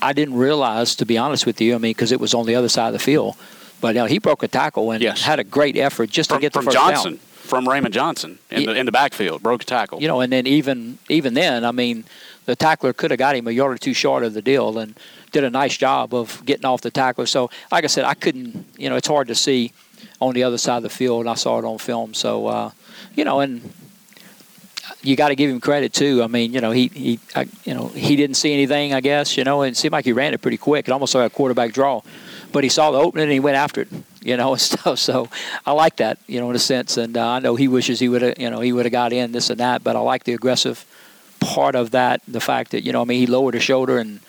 I 0.00 0.12
didn't 0.12 0.36
realize, 0.36 0.94
to 0.96 1.06
be 1.06 1.18
honest 1.18 1.46
with 1.46 1.60
you, 1.60 1.74
I 1.74 1.78
mean, 1.78 1.90
because 1.90 2.12
it 2.12 2.20
was 2.20 2.32
on 2.32 2.46
the 2.46 2.54
other 2.54 2.68
side 2.68 2.88
of 2.88 2.92
the 2.92 2.98
field. 2.98 3.36
But 3.80 3.96
uh, 3.96 4.04
he 4.06 4.18
broke 4.18 4.42
a 4.42 4.48
tackle 4.48 4.92
and 4.92 5.02
yes. 5.02 5.22
had 5.22 5.40
a 5.40 5.44
great 5.44 5.76
effort 5.76 6.08
just 6.10 6.30
from, 6.30 6.38
to 6.38 6.40
get 6.40 6.52
the 6.52 6.60
from 6.60 6.66
first 6.66 6.76
Johnson. 6.76 7.12
down 7.14 7.20
from 7.44 7.68
Raymond 7.68 7.92
Johnson 7.92 8.38
in 8.50 8.64
the 8.64 8.74
in 8.74 8.86
the 8.86 8.92
backfield, 8.92 9.42
broke 9.42 9.62
a 9.62 9.66
tackle. 9.66 10.00
You 10.00 10.08
know, 10.08 10.20
and 10.20 10.32
then 10.32 10.46
even 10.46 10.98
even 11.08 11.34
then, 11.34 11.64
I 11.64 11.72
mean, 11.72 12.04
the 12.46 12.56
tackler 12.56 12.92
could 12.92 13.10
have 13.10 13.18
got 13.18 13.36
him 13.36 13.46
a 13.46 13.50
yard 13.50 13.72
or 13.74 13.78
two 13.78 13.94
short 13.94 14.24
of 14.24 14.32
the 14.34 14.42
deal 14.42 14.78
and 14.78 14.98
did 15.30 15.44
a 15.44 15.50
nice 15.50 15.76
job 15.76 16.14
of 16.14 16.42
getting 16.46 16.64
off 16.64 16.80
the 16.80 16.90
tackler. 16.90 17.26
So, 17.26 17.50
like 17.70 17.84
I 17.84 17.88
said, 17.88 18.04
I 18.04 18.14
couldn't. 18.14 18.66
You 18.78 18.88
know, 18.88 18.96
it's 18.96 19.08
hard 19.08 19.28
to 19.28 19.34
see 19.34 19.72
on 20.20 20.34
the 20.34 20.42
other 20.42 20.58
side 20.58 20.78
of 20.78 20.82
the 20.82 20.90
field, 20.90 21.20
and 21.20 21.30
I 21.30 21.34
saw 21.34 21.58
it 21.58 21.64
on 21.64 21.78
film. 21.78 22.14
So, 22.14 22.46
uh, 22.46 22.70
you 23.14 23.24
know, 23.24 23.40
and 23.40 23.72
you 25.02 25.14
got 25.16 25.28
to 25.28 25.34
give 25.34 25.50
him 25.50 25.60
credit 25.60 25.92
too. 25.92 26.22
I 26.22 26.26
mean, 26.26 26.54
you 26.54 26.60
know, 26.60 26.70
he 26.70 26.88
he 26.88 27.20
I, 27.36 27.46
you 27.64 27.74
know 27.74 27.88
he 27.88 28.16
didn't 28.16 28.36
see 28.36 28.54
anything. 28.54 28.94
I 28.94 29.00
guess 29.00 29.36
you 29.36 29.44
know, 29.44 29.62
and 29.62 29.74
it 29.74 29.76
seemed 29.76 29.92
like 29.92 30.06
he 30.06 30.12
ran 30.12 30.32
it 30.32 30.40
pretty 30.40 30.56
quick. 30.56 30.88
It 30.88 30.92
almost 30.92 31.14
like 31.14 31.30
a 31.30 31.34
quarterback 31.34 31.72
draw 31.72 32.00
but 32.54 32.62
he 32.62 32.70
saw 32.70 32.92
the 32.92 32.98
opening 32.98 33.24
and 33.24 33.32
he 33.32 33.40
went 33.40 33.56
after 33.56 33.82
it, 33.82 33.88
you 34.22 34.36
know, 34.36 34.52
and 34.56 34.60
stuff. 34.60 34.98
So 34.98 35.28
I 35.66 35.72
like 35.72 35.96
that, 35.96 36.18
you 36.26 36.40
know, 36.40 36.48
in 36.48 36.56
a 36.56 36.60
sense. 36.60 36.96
And 36.96 37.18
uh, 37.18 37.28
I 37.28 37.40
know 37.40 37.56
he 37.56 37.68
wishes 37.68 37.98
he 38.00 38.08
would 38.08 38.22
have, 38.22 38.38
you 38.38 38.48
know, 38.48 38.60
he 38.60 38.72
would 38.72 38.86
have 38.86 38.92
got 38.92 39.12
in 39.12 39.32
this 39.32 39.50
and 39.50 39.60
that. 39.60 39.84
But 39.84 39.96
I 39.96 39.98
like 39.98 40.24
the 40.24 40.32
aggressive 40.32 40.86
part 41.40 41.74
of 41.74 41.90
that, 41.90 42.22
the 42.26 42.40
fact 42.40 42.70
that 42.70 42.84
you 42.84 42.92
know, 42.92 43.02
I 43.02 43.04
mean, 43.04 43.18
he 43.18 43.26
lowered 43.26 43.54
his 43.54 43.64
shoulder 43.64 43.98
and 43.98 44.20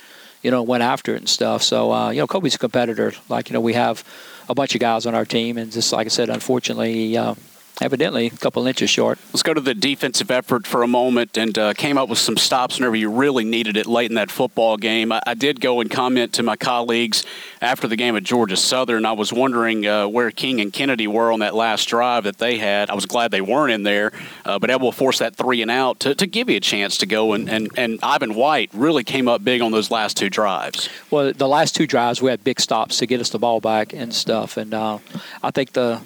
you 0.41 0.51
know 0.51 0.61
went 0.63 0.83
after 0.83 1.13
it 1.13 1.19
and 1.19 1.29
stuff. 1.29 1.61
So 1.61 1.93
uh, 1.93 2.09
you 2.09 2.19
know, 2.19 2.27
Colby's 2.27 2.55
a 2.55 2.59
competitor. 2.59 3.13
Like 3.29 3.49
you 3.49 3.53
know, 3.53 3.61
we 3.61 3.73
have 3.73 4.03
a 4.49 4.55
bunch 4.55 4.75
of 4.75 4.81
guys 4.81 5.05
on 5.05 5.15
our 5.15 5.25
team, 5.25 5.57
and 5.57 5.71
just 5.71 5.93
like 5.93 6.07
I 6.07 6.09
said, 6.09 6.29
unfortunately. 6.29 7.15
Uh, 7.15 7.35
evidently 7.81 8.27
a 8.27 8.29
couple 8.31 8.65
inches 8.67 8.89
short. 8.89 9.19
Let's 9.27 9.43
go 9.43 9.53
to 9.53 9.61
the 9.61 9.73
defensive 9.73 10.31
effort 10.31 10.65
for 10.65 10.83
a 10.83 10.87
moment 10.87 11.37
and 11.37 11.57
uh, 11.57 11.73
came 11.73 11.97
up 11.97 12.09
with 12.09 12.19
some 12.19 12.37
stops 12.37 12.79
whenever 12.79 12.95
you 12.95 13.09
really 13.09 13.43
needed 13.43 13.77
it 13.77 13.85
late 13.85 14.09
in 14.09 14.15
that 14.15 14.31
football 14.31 14.77
game. 14.77 15.11
I, 15.11 15.21
I, 15.25 15.33
did 15.33 15.59
go 15.59 15.81
and 15.81 15.91
comment 15.91 16.33
to 16.33 16.43
my 16.43 16.55
colleagues 16.55 17.25
after 17.61 17.87
the 17.87 17.95
game 17.95 18.15
at 18.15 18.23
Georgia 18.23 18.55
Southern. 18.55 19.05
I 19.05 19.11
was 19.11 19.33
wondering 19.33 19.85
uh, 19.85 20.07
where 20.07 20.31
King 20.31 20.61
and 20.61 20.71
Kennedy 20.71 21.07
were 21.07 21.31
on 21.31 21.39
that 21.39 21.55
last 21.55 21.85
drive 21.85 22.23
that 22.23 22.37
they 22.37 22.57
had. 22.57 22.89
I 22.89 22.93
was 22.93 23.05
glad 23.05 23.31
they 23.31 23.41
weren't 23.41 23.73
in 23.73 23.83
there, 23.83 24.11
uh, 24.45 24.59
but 24.59 24.69
able 24.69 24.91
to 24.91 24.97
force 24.97 25.19
that 25.19 25.35
three 25.35 25.61
and 25.61 25.69
out 25.69 25.99
to, 26.01 26.15
to 26.15 26.27
give 26.27 26.49
you 26.49 26.57
a 26.57 26.61
chance 26.61 26.97
to 26.97 27.05
go. 27.05 27.33
And, 27.33 27.49
and, 27.49 27.69
and 27.77 27.99
Ivan 28.01 28.35
White 28.35 28.69
really 28.73 29.03
came 29.03 29.27
up 29.27 29.43
big 29.43 29.61
on 29.61 29.71
those 29.71 29.91
last 29.91 30.17
two 30.17 30.29
drives. 30.29 30.89
Well, 31.11 31.33
the 31.33 31.47
last 31.47 31.75
two 31.75 31.87
drives, 31.87 32.21
we 32.21 32.29
had 32.29 32.43
big 32.43 32.59
stops 32.59 32.97
to 32.99 33.05
get 33.05 33.19
us 33.19 33.29
the 33.29 33.39
ball 33.39 33.59
back 33.59 33.93
and 33.93 34.13
stuff. 34.13 34.57
And 34.57 34.73
uh, 34.73 34.99
I 35.43 35.51
think 35.51 35.73
the 35.73 36.01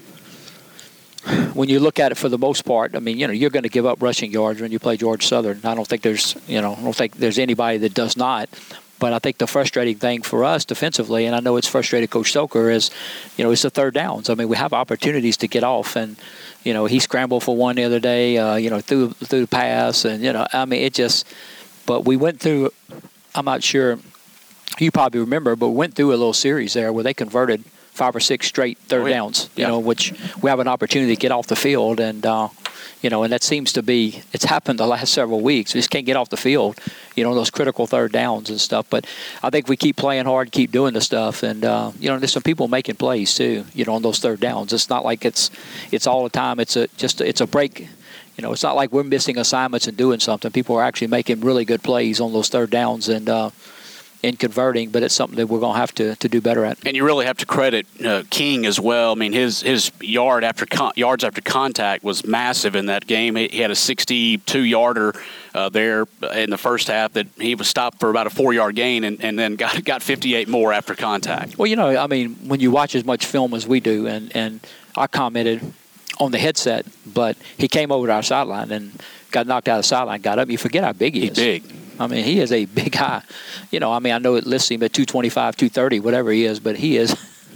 when 1.54 1.70
you 1.70 1.80
look 1.80 2.00
at 2.00 2.12
it 2.12 2.16
for 2.16 2.30
the 2.30 2.38
most 2.38 2.66
part, 2.66 2.96
I 2.96 3.00
mean, 3.00 3.18
you 3.18 3.28
know, 3.28 3.34
you're 3.34 3.50
going 3.50 3.64
to 3.64 3.70
give 3.70 3.86
up 3.86 4.02
rushing 4.02 4.32
yards 4.32 4.62
when 4.62 4.72
you 4.72 4.80
play 4.80 4.98
George 4.98 5.26
Southern. 5.26 5.60
I 5.64 5.76
don't 5.76 5.88
think 5.88 6.02
there's, 6.02 6.36
you 6.48 6.62
know, 6.62 6.74
I 6.74 6.82
don't 6.82 6.96
think 6.96 7.16
there's 7.16 7.40
anybody 7.40 7.78
that 7.80 7.94
does 7.94 8.16
not. 8.16 8.50
But 9.00 9.14
I 9.14 9.20
think 9.20 9.38
the 9.38 9.48
frustrating 9.48 9.96
thing 9.96 10.24
for 10.24 10.44
us 10.44 10.66
defensively, 10.66 11.26
and 11.26 11.34
I 11.34 11.40
know 11.40 11.56
it's 11.56 11.68
frustrated 11.68 12.10
Coach 12.10 12.32
Stoker, 12.32 12.70
is, 12.70 12.92
you 13.38 13.46
know, 13.46 13.52
it's 13.52 13.62
the 13.62 13.70
third 13.70 13.94
downs. 13.94 14.30
I 14.30 14.36
mean, 14.36 14.50
we 14.50 14.58
have 14.58 14.74
opportunities 14.74 15.38
to 15.38 15.48
get 15.48 15.64
off, 15.64 15.96
and 15.96 16.18
you 16.66 16.74
know, 16.74 16.86
he 16.86 17.00
scrambled 17.00 17.44
for 17.44 17.56
one 17.56 17.78
the 17.78 17.86
other 17.86 18.02
day, 18.02 18.38
uh, 18.38 18.56
you 18.56 18.70
know, 18.70 18.82
through 18.82 19.12
through 19.12 19.42
the 19.42 19.48
pass, 19.48 20.04
and 20.04 20.22
you 20.22 20.34
know, 20.34 20.46
I 20.52 20.66
mean, 20.66 20.82
it 20.82 20.94
just. 20.94 21.26
But 21.86 22.04
we 22.04 22.18
went 22.18 22.42
through. 22.42 22.72
I'm 23.34 23.46
not 23.46 23.64
sure. 23.64 24.00
You 24.80 24.92
probably 24.92 25.22
remember, 25.22 25.56
but 25.56 25.70
we 25.70 25.76
went 25.76 25.96
through 25.96 26.10
a 26.10 26.20
little 26.20 26.34
series 26.34 26.74
there 26.74 26.92
where 26.92 27.04
they 27.04 27.14
converted 27.14 27.64
five 28.00 28.16
or 28.16 28.22
six 28.22 28.48
straight 28.48 28.78
third 28.78 29.02
oh, 29.02 29.06
yeah. 29.08 29.16
downs. 29.16 29.50
You 29.58 29.64
yeah. 29.64 29.68
know, 29.68 29.80
which 29.80 30.14
we 30.42 30.50
have 30.50 30.62
an 30.62 30.70
opportunity 30.70 31.16
to 31.16 31.20
get 31.20 31.32
off 31.32 31.48
the 31.48 31.56
field, 31.58 32.00
and 32.00 32.26
uh, 32.26 32.48
you 33.02 33.10
know, 33.10 33.24
and 33.24 33.34
that 33.34 33.44
seems 33.44 33.74
to 33.74 33.84
be 33.84 34.24
it's 34.32 34.46
happened 34.46 34.80
the 34.80 34.88
last 34.88 35.14
several 35.14 35.42
weeks. 35.42 35.74
We 35.74 35.80
just 35.80 35.90
can't 35.90 36.06
get 36.06 36.16
off 36.16 36.30
the 36.30 36.38
field. 36.38 36.80
You 37.16 37.26
know, 37.26 37.36
those 37.36 37.50
critical 37.50 37.88
third 37.88 38.14
downs 38.14 38.50
and 38.50 38.60
stuff. 38.60 38.90
But 38.90 39.06
I 39.44 39.50
think 39.50 39.68
we 39.68 39.76
keep 39.76 39.98
playing 39.98 40.26
hard, 40.26 40.54
keep 40.54 40.72
doing 40.72 40.94
the 40.94 41.02
stuff, 41.02 41.44
and 41.44 41.66
uh, 41.66 41.92
you 42.00 42.10
know, 42.10 42.18
there's 42.18 42.32
some 42.32 42.44
people 42.44 42.70
making 42.70 42.96
plays 42.96 43.36
too. 43.36 43.66
You 43.74 43.84
know, 43.84 43.96
on 43.96 44.02
those 44.02 44.20
third 44.20 44.40
downs. 44.40 44.72
It's 44.72 44.90
not 44.90 45.04
like 45.04 45.26
it's 45.26 45.52
it's 45.92 46.08
all 46.08 46.24
the 46.24 46.30
time. 46.30 46.62
It's 46.62 46.78
a 46.78 46.88
just 46.96 47.20
it's 47.20 47.42
a 47.42 47.48
break. 47.48 47.90
You 48.38 48.44
know, 48.44 48.54
it's 48.54 48.64
not 48.64 48.78
like 48.78 48.94
we're 48.94 49.04
missing 49.04 49.38
assignments 49.38 49.88
and 49.88 49.98
doing 49.98 50.22
something. 50.22 50.50
People 50.52 50.78
are 50.78 50.84
actually 50.84 51.08
making 51.08 51.42
really 51.42 51.66
good 51.66 51.84
plays 51.84 52.22
on 52.22 52.32
those 52.32 52.48
third 52.48 52.70
downs, 52.70 53.10
and 53.10 53.28
uh, 53.28 53.50
in 54.22 54.36
converting, 54.36 54.90
but 54.90 55.02
it's 55.02 55.16
something 55.16 55.38
that 55.38 55.48
we're 55.48 55.60
going 55.60 55.76
to 55.76 55.80
have 55.80 55.96
to, 55.96 56.16
to 56.18 56.28
do 56.28 56.42
better 56.42 56.66
at. 56.66 56.78
And 56.86 56.96
you 56.96 57.06
really 57.06 57.26
have 57.26 57.38
to 57.38 57.46
credit 57.46 57.88
uh, 58.04 58.24
King 58.30 58.66
as 58.66 58.80
well. 58.80 59.14
I 59.14 59.16
mean, 59.16 59.32
his 59.34 59.62
his 59.62 59.92
yard 60.02 60.44
after 60.44 60.66
con- 60.66 60.92
yards 60.96 61.24
after 61.24 61.42
contact 61.42 62.04
was 62.04 62.26
massive 62.26 62.76
in 62.76 62.88
that 62.88 63.08
game. 63.08 63.36
He, 63.38 63.48
he 63.48 63.60
had 63.60 63.72
a 63.72 63.76
62 63.76 64.60
yarder 64.60 65.14
uh, 65.56 65.70
there 65.70 66.06
in 66.34 66.50
the 66.50 66.58
first 66.58 66.88
half 66.90 67.14
that 67.14 67.28
he 67.38 67.56
was 67.56 67.68
stopped 67.68 68.00
for 68.00 68.10
about 68.10 68.28
a 68.28 68.30
four 68.30 68.54
yard 68.54 68.76
gain, 68.76 69.04
and, 69.06 69.24
and 69.24 69.40
then 69.40 69.56
got 69.56 69.84
got 69.86 70.02
58 70.04 70.48
more 70.50 70.74
after 70.74 70.96
contact. 70.96 71.58
Well, 71.58 71.68
you 71.68 71.76
know, 71.78 71.96
I 71.98 72.08
mean, 72.08 72.36
when 72.48 72.60
you 72.60 72.72
watch 72.72 72.96
as 72.96 73.06
much 73.06 73.26
film 73.26 73.54
as 73.54 73.66
we 73.68 73.80
do, 73.80 74.06
and 74.08 74.36
and 74.36 74.60
I 74.98 75.08
commented 75.08 75.62
on 76.20 76.32
the 76.32 76.40
headset, 76.40 76.86
but 77.06 77.38
he 77.58 77.70
came 77.70 77.92
over 77.92 78.08
to 78.08 78.14
our 78.14 78.24
sideline 78.24 78.72
and 78.72 79.02
got 79.32 79.48
knocked 79.48 79.70
out 79.70 79.78
of 79.78 79.84
the 79.84 79.88
sideline, 79.88 80.20
got 80.20 80.40
up. 80.40 80.50
You 80.50 80.58
forget 80.58 80.84
how 80.84 80.92
big 80.92 81.14
he 81.14 81.22
He's 81.22 81.32
is. 81.32 81.38
big. 81.38 81.64
I 82.00 82.08
mean, 82.08 82.24
he 82.24 82.40
is 82.40 82.52
a 82.52 82.66
big 82.66 82.94
guy. 82.94 83.22
You 83.72 83.80
know, 83.80 83.92
I 83.92 84.00
mean, 84.00 84.14
I 84.14 84.18
know 84.18 84.36
it 84.36 84.46
lists 84.46 84.72
him 84.72 84.82
at 84.84 84.94
225, 84.94 85.58
230, 85.58 86.00
whatever 86.00 86.32
he 86.32 86.46
is, 86.46 86.60
but 86.60 86.78
he 86.78 86.98
is. 86.98 87.16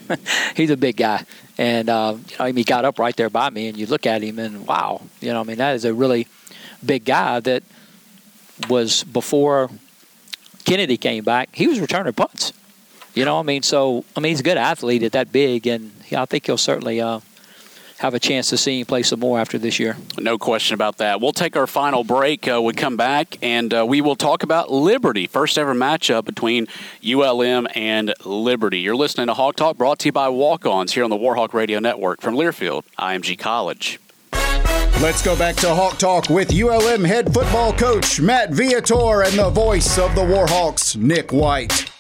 he's 0.56 0.70
a 0.70 0.78
big 0.78 0.98
guy, 0.98 1.24
and 1.58 1.90
uh, 1.90 2.18
you 2.30 2.38
know, 2.38 2.46
he 2.46 2.64
got 2.66 2.84
up 2.84 3.00
right 3.00 3.16
there 3.16 3.30
by 3.30 3.50
me, 3.50 3.70
and 3.70 3.78
you 3.78 3.86
look 3.86 4.06
at 4.06 4.22
him, 4.22 4.38
and 4.38 4.68
wow, 4.68 5.02
you 5.22 5.32
know, 5.32 5.40
I 5.40 5.44
mean, 5.44 5.58
that 5.58 5.76
is 5.76 5.86
a 5.86 5.94
really 5.94 6.28
big 6.86 7.06
guy 7.06 7.40
that 7.40 7.64
was 8.68 9.04
before 9.06 9.70
Kennedy 10.66 10.98
came 10.98 11.24
back. 11.24 11.50
He 11.54 11.68
was 11.68 11.80
returning 11.80 12.14
punts. 12.14 12.54
You 13.14 13.26
know, 13.26 13.40
I 13.40 13.44
mean, 13.44 13.64
so 13.64 14.04
I 14.16 14.20
mean, 14.20 14.32
he's 14.32 14.40
a 14.40 14.44
good 14.44 14.58
athlete 14.58 15.04
at 15.04 15.14
that 15.14 15.32
big, 15.32 15.68
and 15.68 15.92
I 16.12 16.26
think 16.26 16.46
he'll 16.46 16.58
certainly 16.58 17.00
uh, 17.00 17.20
have 18.04 18.14
a 18.14 18.20
chance 18.20 18.50
to 18.50 18.58
see 18.58 18.82
him 18.82 18.86
play 18.86 19.02
some 19.02 19.22
more 19.22 19.40
after 19.40 19.58
this 19.58 19.80
year. 19.80 19.96
No 20.20 20.38
question 20.38 20.74
about 20.74 20.98
that. 20.98 21.22
We'll 21.22 21.32
take 21.32 21.56
our 21.56 21.66
final 21.66 22.04
break. 22.04 22.46
Uh, 22.46 22.62
we 22.62 22.74
come 22.74 22.98
back 22.98 23.38
and 23.42 23.74
uh, 23.74 23.86
we 23.88 24.02
will 24.02 24.18
talk 24.18 24.44
about 24.44 24.70
Liberty, 24.70 25.26
first 25.26 25.58
ever 25.58 25.74
matchup 25.74 26.26
between 26.26 26.68
ULM 27.02 27.66
and 27.74 28.14
Liberty. 28.26 28.80
You're 28.80 28.98
listening 28.98 29.28
to 29.28 29.34
Hawk 29.34 29.56
Talk, 29.56 29.78
brought 29.78 30.00
to 30.00 30.10
you 30.10 30.12
by 30.12 30.28
Walk 30.28 30.66
Ons 30.66 30.92
here 30.92 31.06
on 31.06 31.12
the 31.12 31.16
Warhawk 31.16 31.54
Radio 31.54 31.80
Network 31.80 32.20
from 32.20 32.36
Learfield, 32.36 32.84
IMG 33.00 33.40
College. 33.40 34.02
Let's 35.02 35.22
go 35.22 35.38
back 35.38 35.56
to 35.58 35.74
Hawk 35.74 35.98
Talk 35.98 36.30
with 36.30 36.54
ULM 36.54 37.06
head 37.06 37.34
football 37.34 37.72
coach 37.72 38.20
Matt 38.20 38.52
Viator 38.52 39.24
and 39.24 39.40
the 39.40 39.50
voice 39.50 39.98
of 39.98 40.14
the 40.14 40.22
Warhawks, 40.22 40.98
Nick 40.98 41.32
White. 41.32 41.93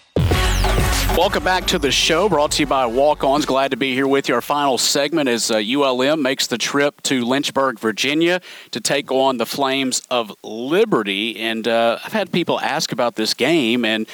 Welcome 1.16 1.44
back 1.44 1.68
to 1.68 1.78
the 1.78 1.92
show, 1.92 2.28
brought 2.28 2.54
to 2.54 2.64
you 2.64 2.66
by 2.66 2.88
Walk 2.88 3.24
Ons. 3.24 3.46
Glad 3.46 3.70
to 3.70 3.78
be 3.78 3.94
here 3.94 4.08
with 4.08 4.28
you. 4.28 4.34
Our 4.34 4.42
final 4.42 4.80
segment 4.80 5.30
is 5.30 5.52
uh, 5.52 5.58
ULM 5.58 6.24
makes 6.24 6.48
the 6.48 6.58
trip 6.58 7.04
to 7.04 7.24
Lynchburg, 7.24 7.78
Virginia 7.78 8.42
to 8.72 8.82
take 8.82 9.12
on 9.12 9.38
the 9.38 9.46
Flames 9.46 10.02
of 10.10 10.36
Liberty. 10.42 11.40
And 11.40 11.68
uh, 11.68 12.00
I've 12.04 12.14
had 12.14 12.32
people 12.32 12.60
ask 12.60 12.92
about 12.92 13.14
this 13.14 13.36
game, 13.36 13.86
and 13.86 14.08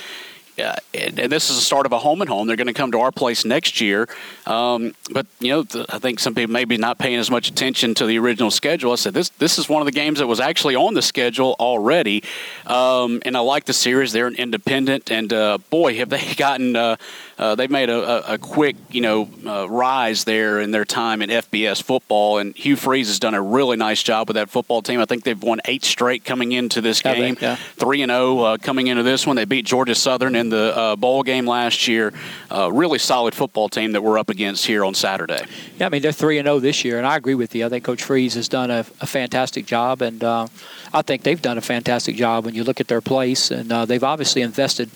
uh, 0.60 0.76
and, 0.94 1.20
and, 1.20 1.32
this 1.32 1.50
is 1.50 1.56
the 1.56 1.62
start 1.62 1.86
of 1.86 1.92
a 1.92 2.00
home 2.00 2.22
and 2.22 2.30
home. 2.30 2.48
They're 2.48 2.56
going 2.56 2.68
to 2.68 2.74
come 2.74 2.92
to 2.92 3.00
our 3.00 3.12
place 3.12 3.46
next 3.46 3.82
year. 3.82 4.08
Um, 4.46 4.94
but 5.12 5.26
you 5.40 5.50
know, 5.50 5.64
th- 5.64 5.86
I 5.90 6.00
think 6.00 6.20
some 6.20 6.36
people 6.36 6.52
maybe 6.52 6.78
not 6.78 6.98
paying 6.98 7.20
as 7.20 7.32
much 7.32 7.50
attention 7.50 7.94
to 7.96 8.06
the 8.06 8.18
original 8.20 8.52
schedule. 8.52 8.92
I 8.92 8.96
said 8.96 9.14
this 9.14 9.30
this 9.30 9.58
is 9.58 9.70
one 9.70 9.82
of 9.82 9.86
the 9.86 9.92
games 9.92 10.20
that 10.20 10.28
was 10.28 10.40
actually 10.40 10.76
on 10.76 10.94
the 10.94 11.02
schedule 11.02 11.56
already, 11.60 12.24
um, 12.66 13.22
and 13.26 13.38
I 13.38 13.40
like 13.42 13.66
the 13.66 13.74
series. 13.74 14.12
They're 14.12 14.28
an 14.28 14.36
independent, 14.36 15.12
and 15.12 15.32
uh, 15.32 15.58
boy, 15.70 15.98
have 15.98 16.10
they 16.10 16.34
gotten 16.38 16.76
uh, 16.76 16.98
uh, 17.40 17.56
they've 17.56 17.72
made 17.72 17.90
a, 17.90 18.34
a, 18.34 18.38
quick, 18.38 18.76
you 18.92 19.00
know, 19.00 19.30
uh, 19.46 19.68
rise 19.70 20.26
there 20.26 20.60
in 20.60 20.72
their 20.72 20.84
time 20.84 21.22
in 21.22 21.30
FBS 21.30 21.82
football. 21.82 22.38
And 22.38 22.54
Hugh 22.54 22.76
Freeze 22.76 23.08
has 23.08 23.18
done 23.18 23.34
a 23.34 23.42
really 23.42 23.78
nice 23.78 24.04
job 24.04 24.28
with 24.28 24.36
that 24.36 24.50
football 24.50 24.82
team. 24.82 25.00
I 25.00 25.06
think 25.06 25.24
they've 25.24 25.42
won 25.42 25.62
eight 25.64 25.86
straight 25.86 26.26
coming 26.26 26.52
into 26.52 26.82
this 26.82 27.02
game, 27.02 27.38
three 27.78 28.02
and 28.02 28.10
zero 28.10 28.46
oh, 28.46 28.58
coming 28.58 28.88
into 28.88 29.04
this 29.04 29.26
one. 29.26 29.38
They 29.38 29.46
beat 29.46 29.66
Georgia 29.66 29.96
Southern 29.96 30.36
in 30.36 30.49
the 30.50 30.76
uh, 30.76 30.96
bowl 30.96 31.24
game 31.24 31.46
last 31.46 31.88
year. 31.88 32.14
Uh, 32.52 32.72
really 32.72 33.00
solid 33.00 33.34
football 33.34 33.70
team 33.70 33.94
that 33.94 34.02
we're 34.02 34.20
up 34.20 34.30
against 34.30 34.66
here 34.66 34.84
on 34.84 34.94
Saturday. 34.94 35.46
Yeah, 35.78 35.88
I 35.88 35.90
mean 35.90 36.02
they're 36.02 36.12
three 36.12 36.38
and 36.38 36.46
zero 36.46 36.58
oh 36.58 36.60
this 36.60 36.84
year, 36.84 36.98
and 36.98 37.08
I 37.08 37.18
agree 37.18 37.36
with 37.36 37.56
you. 37.56 37.66
I 37.66 37.70
think 37.70 37.84
Coach 37.84 38.04
Freeze 38.04 38.34
has 38.34 38.48
done 38.48 38.72
a, 38.72 38.86
a 39.02 39.08
fantastic 39.08 39.66
job, 39.66 40.02
and 40.02 40.24
uh, 40.24 40.48
I 40.94 41.02
think 41.02 41.24
they've 41.24 41.42
done 41.42 41.58
a 41.58 41.62
fantastic 41.62 42.16
job 42.16 42.46
when 42.46 42.56
you 42.56 42.64
look 42.64 42.80
at 42.80 42.88
their 42.88 43.02
place, 43.02 43.52
and 43.52 43.70
they've 43.88 44.04
obviously 44.04 44.42
invested 44.42 44.90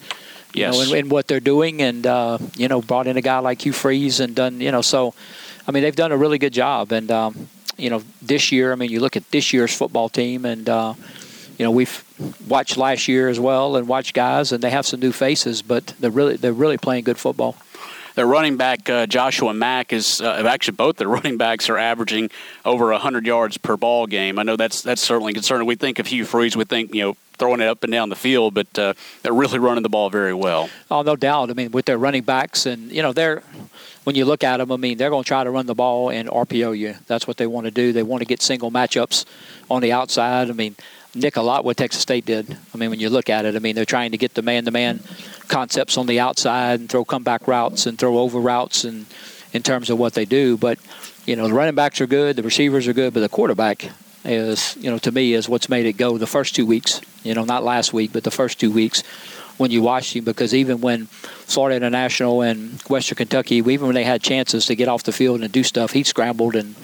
yes. 0.54 0.76
know, 0.76 0.94
in, 0.94 1.06
in, 1.06 1.10
what 1.10 1.28
they're 1.28 1.40
doing, 1.40 1.82
and 1.82 2.06
uh, 2.06 2.38
you 2.56 2.68
know, 2.68 2.82
brought 2.82 3.08
in 3.08 3.18
a 3.18 3.22
guy 3.22 3.40
like 3.40 3.66
Hugh 3.66 3.74
Freeze 3.74 4.20
and 4.20 4.36
done, 4.36 4.62
you 4.62 4.72
know, 4.72 4.82
so 4.82 5.14
I 5.68 5.72
mean, 5.72 5.84
they've 5.84 5.96
done 5.96 6.12
a 6.12 6.18
really 6.18 6.38
good 6.38 6.54
job, 6.54 6.92
and 6.92 7.10
um, 7.12 7.48
you 7.78 7.90
know, 7.90 8.04
this 8.22 8.52
year, 8.52 8.72
I 8.72 8.76
mean, 8.76 8.92
you 8.92 9.00
look 9.00 9.16
at 9.18 9.30
this 9.32 9.54
year's 9.54 9.76
football 9.76 10.10
team, 10.10 10.46
and 10.46 10.68
uh, 10.68 10.94
you 11.58 11.66
know, 11.66 11.72
we've 11.72 12.04
watched 12.48 12.78
last 12.78 13.08
year 13.08 13.30
as 13.30 13.40
well, 13.40 13.76
and 13.76 13.88
watched 13.88 14.14
guys, 14.14 14.52
and 14.52 14.64
they 14.64 14.70
have 14.70 14.86
some 14.86 15.00
new 15.00 15.12
faces, 15.12 15.62
but 15.62 15.94
they're 16.00 16.12
really 16.12 16.38
they're 16.38 16.54
really 16.54 16.78
playing 16.78 17.04
good 17.04 17.18
football 17.18 17.56
their 18.16 18.28
running 18.28 18.58
back 18.58 18.90
uh, 18.90 19.06
Joshua 19.08 19.54
Mack 19.54 19.92
is 19.92 20.22
uh, 20.22 20.44
actually 20.48 20.76
both 20.76 20.98
their 20.98 21.08
running 21.18 21.38
backs 21.38 21.70
are 21.70 21.78
averaging 21.78 22.30
over 22.66 22.92
100 22.92 23.26
yards 23.26 23.58
per 23.58 23.78
ball 23.78 24.08
game. 24.08 24.40
I 24.40 24.44
know 24.44 24.56
that's 24.56 24.82
that's 24.82 25.02
certainly 25.02 25.34
concerning. 25.34 25.68
We 25.68 25.76
think 25.76 26.00
of 26.00 26.08
Hugh 26.08 26.26
Freeze, 26.26 26.56
we 26.56 26.66
think 26.66 26.94
you 26.94 27.02
know 27.02 27.18
throwing 27.38 27.62
it 27.62 27.68
up 27.68 27.84
and 27.84 27.92
down 27.92 28.10
the 28.10 28.16
field, 28.16 28.54
but 28.54 28.78
uh, 28.78 28.94
they're 29.24 29.34
really 29.34 29.58
running 29.58 29.82
the 29.82 29.90
ball 29.90 30.12
very 30.12 30.36
well. 30.36 30.70
Oh, 30.92 31.02
no 31.02 31.16
doubt. 31.16 31.50
I 31.50 31.54
mean, 31.54 31.72
with 31.72 31.86
their 31.86 31.98
running 31.98 32.22
backs, 32.22 32.68
and 32.68 32.92
you 32.92 33.02
know, 33.02 33.12
they're 33.12 33.42
when 34.04 34.16
you 34.16 34.26
look 34.26 34.44
at 34.44 34.58
them, 34.58 34.72
I 34.72 34.78
mean, 34.78 34.98
they're 34.98 35.10
going 35.10 35.24
to 35.24 35.28
try 35.28 35.44
to 35.44 35.50
run 35.50 35.66
the 35.66 35.74
ball 35.74 36.10
and 36.10 36.30
RPO 36.30 36.78
you. 36.78 36.96
That's 37.08 37.28
what 37.28 37.38
they 37.38 37.48
want 37.48 37.66
to 37.66 37.72
do. 37.72 37.94
They 37.94 38.04
want 38.04 38.22
to 38.22 38.26
get 38.26 38.42
single 38.42 38.70
matchups 38.70 39.26
on 39.72 39.82
the 39.82 39.92
outside. 39.92 40.50
I 40.50 40.54
mean, 40.54 40.76
Nick 41.16 41.36
a 41.36 41.42
lot 41.42 41.64
what 41.64 41.78
Texas 41.78 42.02
State 42.02 42.26
did. 42.26 42.58
I 42.74 42.78
mean, 42.78 42.90
when 42.90 43.00
you 43.00 43.10
look 43.10 43.30
at 43.30 43.46
it, 43.46 43.56
I 43.56 43.60
mean, 43.60 43.76
they're 43.76 43.86
trying 43.86 44.12
to 44.12 44.18
get 44.18 44.34
the 44.34 44.42
man-to-man 44.42 45.02
concepts 45.48 45.98
on 45.98 46.08
the 46.08 46.20
outside 46.20 46.80
and 46.80 46.90
throw 46.90 47.06
comeback 47.06 47.48
routes 47.48 47.86
and 47.86 47.98
throw 47.98 48.18
over 48.18 48.40
routes 48.40 48.84
and 48.84 49.06
in 49.54 49.62
terms 49.62 49.90
of 49.90 50.00
what 50.00 50.14
they 50.14 50.26
do. 50.26 50.58
But 50.58 50.80
you 51.26 51.36
know, 51.36 51.48
the 51.48 51.54
running 51.54 51.76
backs 51.76 52.02
are 52.02 52.08
good, 52.08 52.36
the 52.36 52.44
receivers 52.44 52.88
are 52.88 52.94
good, 52.94 53.14
but 53.14 53.22
the 53.22 53.30
quarterback 53.30 53.90
is, 54.26 54.76
you 54.78 54.90
know, 54.90 54.98
to 55.00 55.12
me 55.12 55.34
is 55.34 55.48
what's 55.48 55.70
made 55.70 55.86
it 55.86 55.94
go 55.94 56.18
the 56.18 56.28
first 56.28 56.56
two 56.56 56.66
weeks. 56.66 57.02
You 57.24 57.34
know, 57.34 57.46
not 57.46 57.64
last 57.64 57.94
week, 57.94 58.12
but 58.12 58.24
the 58.24 58.32
first 58.32 58.60
two 58.60 58.72
weeks 58.72 59.04
when 59.58 59.72
you 59.72 59.82
watched 59.82 60.16
him. 60.16 60.24
Because 60.24 60.54
even 60.54 60.82
when 60.82 61.06
Florida 61.06 61.76
International 61.76 62.42
and 62.42 62.82
Western 62.84 63.16
Kentucky, 63.16 63.58
even 63.58 63.86
when 63.86 63.96
they 63.96 64.04
had 64.04 64.22
chances 64.22 64.66
to 64.66 64.76
get 64.76 64.88
off 64.88 65.04
the 65.04 65.12
field 65.12 65.42
and 65.42 65.52
do 65.52 65.64
stuff, 65.64 65.92
he 65.92 66.04
scrambled 66.04 66.56
and 66.56 66.76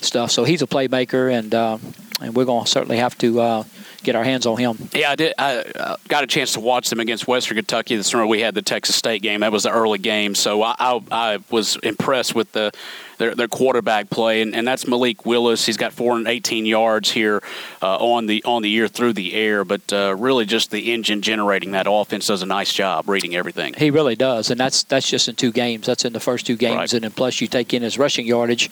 stuff. 0.00 0.30
So 0.30 0.44
he's 0.44 0.62
a 0.62 0.66
playmaker, 0.66 1.32
and 1.32 1.54
uh, 1.54 1.78
and 2.20 2.34
we're 2.34 2.44
going 2.44 2.64
to 2.64 2.70
certainly 2.70 2.98
have 2.98 3.16
to 3.18 3.40
uh, 3.40 3.64
get 4.06 4.16
our 4.16 4.24
hands 4.24 4.46
on 4.46 4.56
him. 4.56 4.88
Yeah, 4.94 5.10
I 5.10 5.16
did. 5.16 5.34
I 5.36 5.58
uh, 5.58 5.96
got 6.08 6.24
a 6.24 6.26
chance 6.26 6.52
to 6.54 6.60
watch 6.60 6.88
them 6.88 7.00
against 7.00 7.26
Western 7.26 7.56
Kentucky. 7.56 7.96
This 7.96 8.06
summer 8.06 8.26
we 8.26 8.40
had 8.40 8.54
the 8.54 8.62
Texas 8.62 8.96
State 8.96 9.20
game. 9.20 9.40
That 9.40 9.52
was 9.52 9.64
the 9.64 9.70
early 9.70 9.98
game, 9.98 10.34
so 10.34 10.62
I, 10.62 10.74
I, 10.78 11.00
I 11.10 11.38
was 11.50 11.76
impressed 11.82 12.34
with 12.34 12.52
the 12.52 12.72
their, 13.18 13.34
their 13.34 13.48
quarterback 13.48 14.10
play, 14.10 14.42
and, 14.42 14.54
and 14.54 14.66
that's 14.66 14.86
Malik 14.86 15.24
Willis. 15.24 15.64
He's 15.66 15.76
got 15.76 15.92
418 15.92 16.66
yards 16.66 17.10
here 17.10 17.42
uh, 17.82 17.96
on 17.96 18.26
the 18.26 18.42
on 18.44 18.62
the 18.62 18.70
year 18.70 18.88
through 18.88 19.14
the 19.14 19.34
air, 19.34 19.64
but 19.64 19.92
uh, 19.92 20.14
really 20.18 20.44
just 20.44 20.70
the 20.70 20.92
engine 20.92 21.22
generating 21.22 21.72
that 21.72 21.86
offense 21.88 22.26
does 22.26 22.42
a 22.42 22.46
nice 22.46 22.72
job 22.72 23.08
reading 23.08 23.34
everything. 23.34 23.74
He 23.74 23.90
really 23.90 24.16
does, 24.16 24.50
and 24.50 24.60
that's 24.60 24.82
that's 24.84 25.08
just 25.08 25.28
in 25.28 25.34
two 25.34 25.52
games. 25.52 25.86
That's 25.86 26.04
in 26.04 26.12
the 26.12 26.20
first 26.20 26.46
two 26.46 26.56
games, 26.56 26.76
right. 26.76 26.92
and 26.92 27.04
then 27.04 27.10
plus 27.10 27.40
you 27.40 27.48
take 27.48 27.72
in 27.74 27.82
his 27.82 27.98
rushing 27.98 28.26
yardage. 28.26 28.70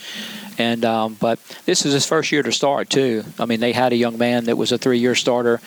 And 0.57 0.85
um, 0.85 1.17
but 1.19 1.41
this 1.65 1.85
is 1.85 1.93
his 1.93 2.07
first 2.07 2.31
year 2.31 2.43
to 2.43 2.53
start 2.53 2.89
too. 2.89 3.25
I 3.39 3.47
mean, 3.47 3.61
they 3.61 3.73
had 3.73 3.93
a 3.93 3.97
young 3.97 4.19
man 4.19 4.45
that 4.45 4.57
was 4.57 4.71
a 4.71 4.79
three-year 4.79 5.17
starter 5.25 5.61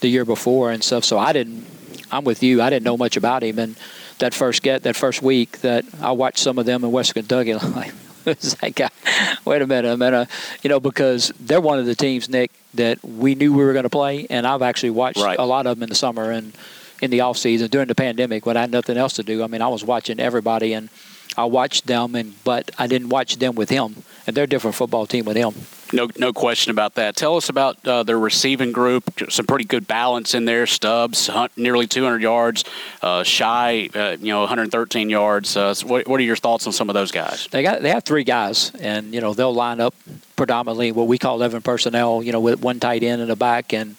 the 0.00 0.08
year 0.08 0.24
before 0.24 0.72
and 0.72 0.82
stuff. 0.82 1.04
So 1.04 1.18
I 1.18 1.32
didn't. 1.32 1.64
I'm 2.10 2.24
with 2.24 2.42
you. 2.42 2.60
I 2.60 2.70
didn't 2.70 2.84
know 2.84 2.96
much 2.96 3.16
about 3.16 3.42
him, 3.42 3.58
and 3.58 3.76
that 4.18 4.34
first 4.34 4.62
get 4.62 4.82
that 4.82 4.96
first 4.96 5.22
week 5.22 5.60
that 5.60 5.84
I 6.00 6.12
watched 6.12 6.38
some 6.38 6.58
of 6.58 6.66
them 6.66 6.84
in 6.84 6.90
West 6.92 7.14
Kentucky. 7.14 7.54
Like, 7.62 7.92
it's 8.26 8.62
like, 8.62 8.80
wait 9.44 9.60
a 9.60 9.66
minute, 9.66 9.92
a 9.92 9.96
minute, 9.98 10.28
you 10.62 10.70
know, 10.70 10.80
because 10.80 11.30
they're 11.38 11.60
one 11.60 11.78
of 11.78 11.84
the 11.84 11.94
teams, 11.94 12.28
Nick, 12.28 12.50
that 12.72 13.04
we 13.04 13.34
knew 13.34 13.52
we 13.52 13.62
were 13.62 13.74
going 13.74 13.84
to 13.84 13.90
play, 13.90 14.26
and 14.30 14.46
I've 14.46 14.62
actually 14.62 14.90
watched 14.90 15.20
right. 15.20 15.38
a 15.38 15.44
lot 15.44 15.66
of 15.66 15.76
them 15.76 15.82
in 15.82 15.88
the 15.90 15.94
summer 15.94 16.30
and 16.30 16.56
in 17.02 17.10
the 17.10 17.20
off 17.20 17.36
season 17.36 17.68
during 17.68 17.88
the 17.88 17.94
pandemic 17.94 18.46
when 18.46 18.56
I 18.56 18.62
had 18.62 18.70
nothing 18.70 18.96
else 18.96 19.14
to 19.14 19.22
do. 19.22 19.42
I 19.42 19.46
mean, 19.46 19.60
I 19.60 19.68
was 19.68 19.84
watching 19.84 20.20
everybody, 20.20 20.72
and 20.72 20.88
I 21.36 21.44
watched 21.44 21.86
them, 21.86 22.14
and 22.14 22.32
but 22.44 22.70
I 22.78 22.86
didn't 22.86 23.10
watch 23.10 23.36
them 23.36 23.54
with 23.56 23.68
him, 23.68 24.04
and 24.26 24.36
they're 24.36 24.44
a 24.44 24.48
different 24.48 24.76
football 24.76 25.06
team 25.06 25.26
with 25.26 25.36
him. 25.36 25.54
No, 25.94 26.08
no 26.18 26.32
question 26.32 26.72
about 26.72 26.96
that. 26.96 27.14
Tell 27.14 27.36
us 27.36 27.48
about 27.48 27.86
uh, 27.86 28.02
their 28.02 28.18
receiving 28.18 28.72
group. 28.72 29.04
Some 29.28 29.46
pretty 29.46 29.64
good 29.64 29.86
balance 29.86 30.34
in 30.34 30.44
there. 30.44 30.66
Stubbs, 30.66 31.30
nearly 31.56 31.86
200 31.86 32.20
yards. 32.20 32.64
Uh, 33.00 33.22
Shy, 33.22 33.88
uh, 33.94 34.16
you 34.20 34.32
know, 34.32 34.40
113 34.40 35.08
yards. 35.08 35.56
Uh, 35.56 35.72
so 35.72 35.86
what, 35.86 36.08
what, 36.08 36.18
are 36.18 36.24
your 36.24 36.34
thoughts 36.34 36.66
on 36.66 36.72
some 36.72 36.90
of 36.90 36.94
those 36.94 37.12
guys? 37.12 37.46
They 37.52 37.62
got 37.62 37.80
they 37.80 37.90
have 37.90 38.02
three 38.02 38.24
guys, 38.24 38.72
and 38.74 39.14
you 39.14 39.20
know 39.20 39.34
they'll 39.34 39.54
line 39.54 39.80
up 39.80 39.94
predominantly 40.34 40.90
what 40.90 41.06
we 41.06 41.16
call 41.16 41.36
11 41.36 41.62
personnel. 41.62 42.24
You 42.24 42.32
know, 42.32 42.40
with 42.40 42.60
one 42.60 42.80
tight 42.80 43.04
end 43.04 43.22
in 43.22 43.28
the 43.28 43.36
back, 43.36 43.72
and 43.72 43.94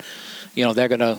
you 0.53 0.65
know 0.65 0.73
they're 0.73 0.89
going 0.89 0.99
to 0.99 1.17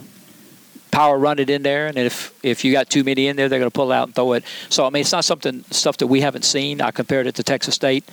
power 0.91 1.19
run 1.19 1.39
it 1.39 1.49
in 1.49 1.63
there, 1.63 1.87
and 1.87 1.97
if 1.97 2.39
if 2.43 2.67
you 2.67 2.73
got 2.73 2.91
too 2.91 3.03
many 3.03 3.29
in 3.29 3.37
there, 3.37 3.49
they're 3.49 3.61
going 3.61 3.71
to 3.71 3.75
pull 3.75 3.93
out 3.93 4.09
and 4.09 4.15
throw 4.15 4.35
it. 4.35 4.45
So 4.69 4.87
I 4.87 4.91
mean, 4.91 5.01
it's 5.01 5.13
not 5.13 5.25
something 5.25 5.65
stuff 5.71 5.97
that 5.99 6.09
we 6.09 6.21
haven't 6.21 6.45
seen. 6.45 6.83
I 6.83 6.91
compared 6.91 7.27
it 7.27 7.37
to 7.37 7.43
Texas 7.43 7.75
State 7.75 8.05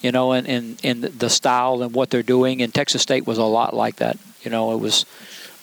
you 0.00 0.12
know, 0.12 0.32
and 0.32 0.46
in, 0.46 0.76
in, 0.82 1.04
in 1.04 1.18
the 1.18 1.30
style 1.30 1.82
and 1.82 1.94
what 1.94 2.10
they're 2.10 2.22
doing. 2.22 2.62
And 2.62 2.72
Texas 2.72 3.02
State 3.02 3.26
was 3.26 3.38
a 3.38 3.44
lot 3.44 3.74
like 3.74 3.96
that. 3.96 4.18
You 4.42 4.50
know, 4.50 4.72
it 4.72 4.78
was, 4.78 5.06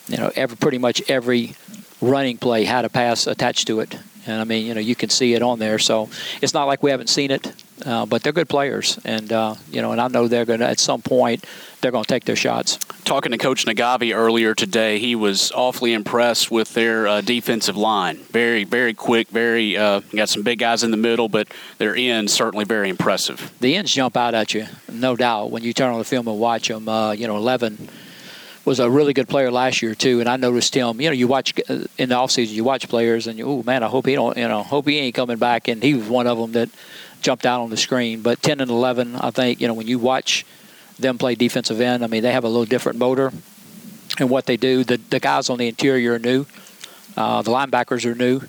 you 0.08 0.18
know, 0.18 0.32
every 0.36 0.58
pretty 0.58 0.78
much 0.78 1.02
every 1.10 1.56
running 2.02 2.38
play 2.38 2.66
had 2.66 2.86
a 2.86 2.90
pass 2.90 3.28
attached 3.28 3.68
to 3.68 3.80
it. 3.80 3.98
And 4.28 4.42
I 4.42 4.44
mean, 4.44 4.66
you 4.66 4.74
know, 4.74 4.82
you 4.82 4.96
can 4.96 5.10
see 5.10 5.34
it 5.34 5.42
on 5.42 5.60
there. 5.60 5.80
So 5.80 6.10
it's 6.42 6.54
not 6.54 6.66
like 6.66 6.82
we 6.82 6.92
haven't 6.92 7.10
seen 7.10 7.32
it, 7.32 7.54
uh, 7.86 8.06
but 8.06 8.24
they're 8.24 8.34
good 8.34 8.50
players, 8.50 9.00
and 9.06 9.32
uh, 9.32 9.56
you 9.70 9.82
know, 9.82 9.92
and 9.92 10.02
I 10.02 10.08
know 10.08 10.28
they're 10.28 10.46
going 10.46 10.62
to 10.62 10.68
at 10.68 10.80
some 10.80 11.02
point 11.02 11.46
they're 11.82 11.92
going 11.92 12.04
to 12.04 12.08
take 12.08 12.26
their 12.26 12.36
shots. 12.36 12.80
Talking 13.06 13.34
to 13.34 13.38
Coach 13.38 13.68
Nagavi 13.68 14.16
earlier 14.16 14.56
today, 14.56 14.98
he 14.98 15.14
was 15.14 15.52
awfully 15.52 15.94
impressed 15.94 16.50
with 16.50 16.74
their 16.74 17.08
uh, 17.08 17.22
defensive 17.22 17.78
line. 17.78 18.18
Very, 18.18 18.64
very 18.64 18.96
quick. 18.96 19.28
Very 19.28 19.78
uh, 19.78 20.00
got 20.16 20.28
some 20.28 20.42
big 20.42 20.58
guys 20.58 20.84
in 20.84 20.90
the 20.90 20.98
middle, 20.98 21.30
but 21.30 21.48
their 21.78 21.96
ends 21.96 22.34
certainly 22.34 22.66
very 22.66 22.90
impressive. 22.90 23.54
The 23.60 23.76
ends 23.76 23.94
jump 23.94 24.18
out 24.18 24.34
at 24.34 24.56
you, 24.56 24.66
no 24.92 25.16
doubt. 25.16 25.52
When 25.52 25.62
you 25.62 25.72
turn 25.72 25.92
on 25.92 26.00
the 26.00 26.04
film 26.04 26.28
and 26.28 26.40
watch 26.40 26.68
them, 26.68 26.90
uh, 26.90 27.12
you 27.12 27.28
know, 27.28 27.38
eleven 27.38 27.90
was 28.66 28.80
a 28.80 28.90
really 28.90 29.14
good 29.14 29.30
player 29.30 29.52
last 29.52 29.84
year 29.84 29.94
too, 29.94 30.20
and 30.20 30.28
I 30.28 30.38
noticed 30.38 30.74
him. 30.74 31.00
You 31.00 31.10
know, 31.10 31.14
you 31.14 31.28
watch 31.28 31.54
uh, 31.70 31.86
in 32.00 32.10
the 32.10 32.16
offseason, 32.16 32.54
you 32.54 32.64
watch 32.64 32.90
players, 32.90 33.28
and 33.28 33.38
you, 33.38 33.46
oh 33.46 33.62
man, 33.62 33.84
I 33.84 33.88
hope 33.88 34.08
he 34.08 34.16
don't, 34.16 34.36
you 34.36 34.48
know, 34.48 34.64
hope 34.64 34.88
he 34.88 34.98
ain't 34.98 35.14
coming 35.14 35.38
back. 35.38 35.68
And 35.68 35.84
he 35.84 35.94
was 35.94 36.08
one 36.08 36.26
of 36.26 36.40
them 36.40 36.54
that 36.54 36.70
jumped 37.22 37.46
out 37.46 37.62
on 37.62 37.70
the 37.70 37.78
screen. 37.78 38.24
But 38.24 38.42
10 38.42 38.62
and 38.62 38.72
11, 38.72 39.16
I 39.16 39.30
think, 39.30 39.62
you 39.62 39.68
know, 39.68 39.76
when 39.76 39.86
you 39.86 40.00
watch 40.00 40.44
them 40.98 41.18
play 41.18 41.36
defensive 41.36 41.82
end, 41.82 42.04
I 42.04 42.08
mean, 42.08 42.24
they 42.24 42.32
have 42.32 42.44
a 42.44 42.50
little 42.50 42.66
different 42.66 42.98
motor 42.98 43.32
and 44.20 44.30
what 44.30 44.46
they 44.46 44.58
do. 44.58 44.84
The 44.84 44.98
the 44.98 45.20
guys 45.20 45.50
on 45.50 45.58
the 45.58 45.68
interior 45.68 46.14
are 46.14 46.20
new, 46.20 46.46
uh, 47.18 47.42
the 47.42 47.52
linebackers 47.52 48.06
are 48.06 48.16
new, 48.16 48.42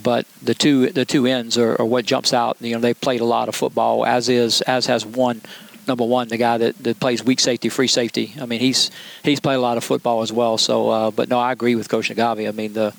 but 0.00 0.26
the 0.42 0.54
two 0.54 0.90
the 0.90 1.04
two 1.04 1.26
ends 1.26 1.56
are, 1.58 1.80
are 1.80 1.86
what 1.86 2.04
jumps 2.04 2.32
out. 2.32 2.56
You 2.60 2.74
know, 2.74 2.80
they 2.80 2.94
played 2.94 3.20
a 3.20 3.24
lot 3.24 3.48
of 3.48 3.54
football, 3.54 4.04
as 4.04 4.28
is 4.28 4.60
as 4.62 4.86
has 4.86 5.04
one 5.06 5.40
number 5.86 6.04
one, 6.04 6.28
the 6.28 6.36
guy 6.36 6.58
that, 6.58 6.76
that 6.78 7.00
plays 7.00 7.22
weak 7.22 7.40
safety, 7.40 7.68
free 7.68 7.86
safety. 7.86 8.34
I 8.40 8.46
mean, 8.46 8.60
he's 8.60 8.90
he's 9.22 9.40
played 9.40 9.56
a 9.56 9.60
lot 9.60 9.76
of 9.76 9.84
football 9.84 10.22
as 10.22 10.32
well. 10.32 10.58
So, 10.58 10.90
uh, 10.90 11.10
but 11.10 11.28
no, 11.28 11.38
I 11.38 11.52
agree 11.52 11.74
with 11.74 11.88
Coach 11.88 12.10
Nagavi. 12.10 12.48
I 12.48 12.52
mean, 12.52 12.72
the 12.72 12.92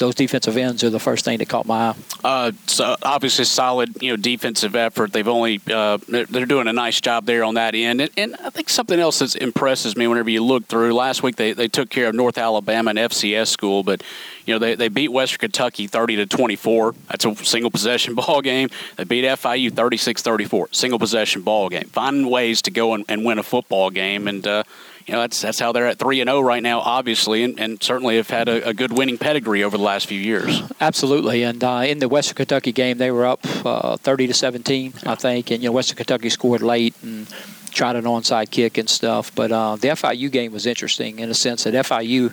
those 0.00 0.14
defensive 0.14 0.56
ends 0.56 0.82
are 0.82 0.90
the 0.90 0.98
first 0.98 1.26
thing 1.26 1.38
that 1.38 1.48
caught 1.48 1.66
my 1.66 1.90
eye. 1.90 1.94
Uh, 2.24 2.52
so 2.66 2.96
obviously 3.02 3.44
solid, 3.44 4.02
you 4.02 4.10
know, 4.10 4.16
defensive 4.16 4.74
effort. 4.74 5.12
They've 5.12 5.28
only 5.28 5.60
uh, 5.72 5.98
they're 6.08 6.46
doing 6.46 6.68
a 6.68 6.72
nice 6.72 7.00
job 7.00 7.26
there 7.26 7.44
on 7.44 7.54
that 7.54 7.74
end, 7.74 8.00
and, 8.00 8.10
and, 8.16 8.36
I 8.42 8.48
think 8.48 8.70
something 8.70 8.98
else 8.98 9.18
that 9.18 9.36
impresses 9.36 9.96
me 9.96 10.06
whenever 10.06 10.30
you 10.30 10.42
look 10.42 10.66
through. 10.66 10.94
Last 10.94 11.22
week 11.22 11.36
they, 11.36 11.52
they 11.52 11.68
took 11.68 11.90
care 11.90 12.08
of 12.08 12.14
North 12.14 12.38
Alabama 12.38 12.90
and 12.90 12.98
FCS 12.98 13.48
school, 13.48 13.82
but 13.82 14.02
you 14.46 14.54
know 14.54 14.58
they, 14.58 14.74
they 14.74 14.88
beat 14.88 15.08
Western 15.08 15.38
Kentucky 15.38 15.86
30 15.86 16.16
to 16.16 16.26
24. 16.26 16.94
That's 17.08 17.24
a 17.26 17.36
single 17.36 17.70
possession 17.70 18.14
ball 18.16 18.40
game. 18.40 18.70
They 18.96 19.04
beat 19.04 19.24
FIU 19.24 19.70
36-34, 19.70 20.74
single 20.74 20.98
possession 20.98 21.42
ball 21.42 21.68
game. 21.68 21.84
Finding 21.92 22.30
ways 22.30 22.62
to 22.62 22.70
go 22.70 22.94
and, 22.94 23.04
and 23.08 23.24
win 23.24 23.38
a 23.38 23.42
football 23.42 23.90
game, 23.90 24.26
and 24.26 24.46
uh, 24.46 24.62
you 25.10 25.16
know 25.16 25.22
that's 25.22 25.40
that's 25.40 25.58
how 25.58 25.72
they're 25.72 25.88
at 25.88 25.98
three 25.98 26.20
and 26.20 26.28
zero 26.28 26.38
oh 26.38 26.40
right 26.40 26.62
now, 26.62 26.78
obviously, 26.78 27.42
and, 27.42 27.58
and 27.58 27.82
certainly 27.82 28.14
have 28.14 28.30
had 28.30 28.48
a, 28.48 28.68
a, 28.68 28.72
good 28.72 28.92
winning 28.92 29.18
pedigree 29.18 29.64
over 29.64 29.76
the 29.76 29.82
last 29.82 30.06
few 30.06 30.20
years. 30.20 30.62
Absolutely, 30.80 31.42
and 31.42 31.64
uh, 31.64 31.82
in 31.84 31.98
the 31.98 32.08
Western 32.08 32.36
Kentucky 32.36 32.70
game, 32.70 32.98
they 32.98 33.10
were 33.10 33.26
up 33.26 33.40
uh, 33.66 33.96
thirty 33.96 34.28
to 34.28 34.32
seventeen, 34.32 34.92
I 35.04 35.16
think, 35.16 35.50
and 35.50 35.64
you 35.64 35.68
know 35.68 35.72
Western 35.72 35.96
Kentucky 35.96 36.28
scored 36.28 36.62
late 36.62 36.94
and 37.02 37.26
tried 37.72 37.96
an 37.96 38.04
onside 38.04 38.52
kick 38.52 38.78
and 38.78 38.88
stuff. 38.88 39.34
But 39.34 39.50
uh, 39.50 39.74
the 39.74 39.88
FIU 39.88 40.30
game 40.30 40.52
was 40.52 40.64
interesting 40.64 41.18
in 41.18 41.28
a 41.28 41.34
sense 41.34 41.64
that 41.64 41.74
FIU 41.74 42.32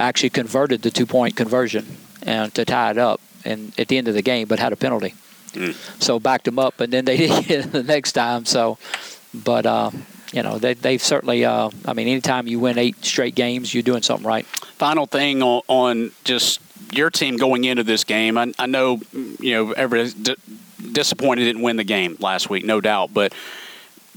actually 0.00 0.30
converted 0.30 0.82
the 0.82 0.90
two 0.90 1.06
point 1.06 1.36
conversion 1.36 1.86
and 2.22 2.52
to 2.54 2.64
tie 2.64 2.90
it 2.90 2.98
up, 2.98 3.20
and 3.44 3.72
at 3.78 3.86
the 3.86 3.98
end 3.98 4.08
of 4.08 4.14
the 4.14 4.22
game, 4.22 4.48
but 4.48 4.58
had 4.58 4.72
a 4.72 4.76
penalty. 4.76 5.14
Mm. 5.52 6.02
So 6.02 6.18
backed 6.18 6.46
them 6.46 6.58
up, 6.58 6.80
and 6.80 6.92
then 6.92 7.04
they 7.04 7.16
did 7.42 7.50
it 7.50 7.70
the 7.70 7.84
next 7.84 8.14
time. 8.14 8.46
So, 8.46 8.78
but 9.32 9.64
uh, 9.64 9.90
you 10.36 10.42
know, 10.42 10.58
they, 10.58 10.74
they've 10.74 11.02
certainly, 11.02 11.44
uh, 11.44 11.70
I 11.86 11.94
mean, 11.94 12.06
anytime 12.06 12.46
you 12.46 12.60
win 12.60 12.78
eight 12.78 13.04
straight 13.04 13.34
games, 13.34 13.72
you're 13.72 13.82
doing 13.82 14.02
something 14.02 14.26
right. 14.26 14.46
Final 14.46 15.06
thing 15.06 15.42
on, 15.42 15.62
on 15.66 16.12
just 16.24 16.60
your 16.92 17.10
team 17.10 17.38
going 17.38 17.64
into 17.64 17.82
this 17.82 18.04
game. 18.04 18.38
I, 18.38 18.52
I 18.58 18.66
know, 18.66 19.00
you 19.40 19.54
know, 19.54 19.72
everybody's 19.72 20.14
d- 20.14 20.36
disappointed 20.92 21.44
didn't 21.44 21.62
win 21.62 21.76
the 21.76 21.84
game 21.84 22.16
last 22.20 22.50
week, 22.50 22.64
no 22.64 22.80
doubt, 22.80 23.12
but– 23.12 23.32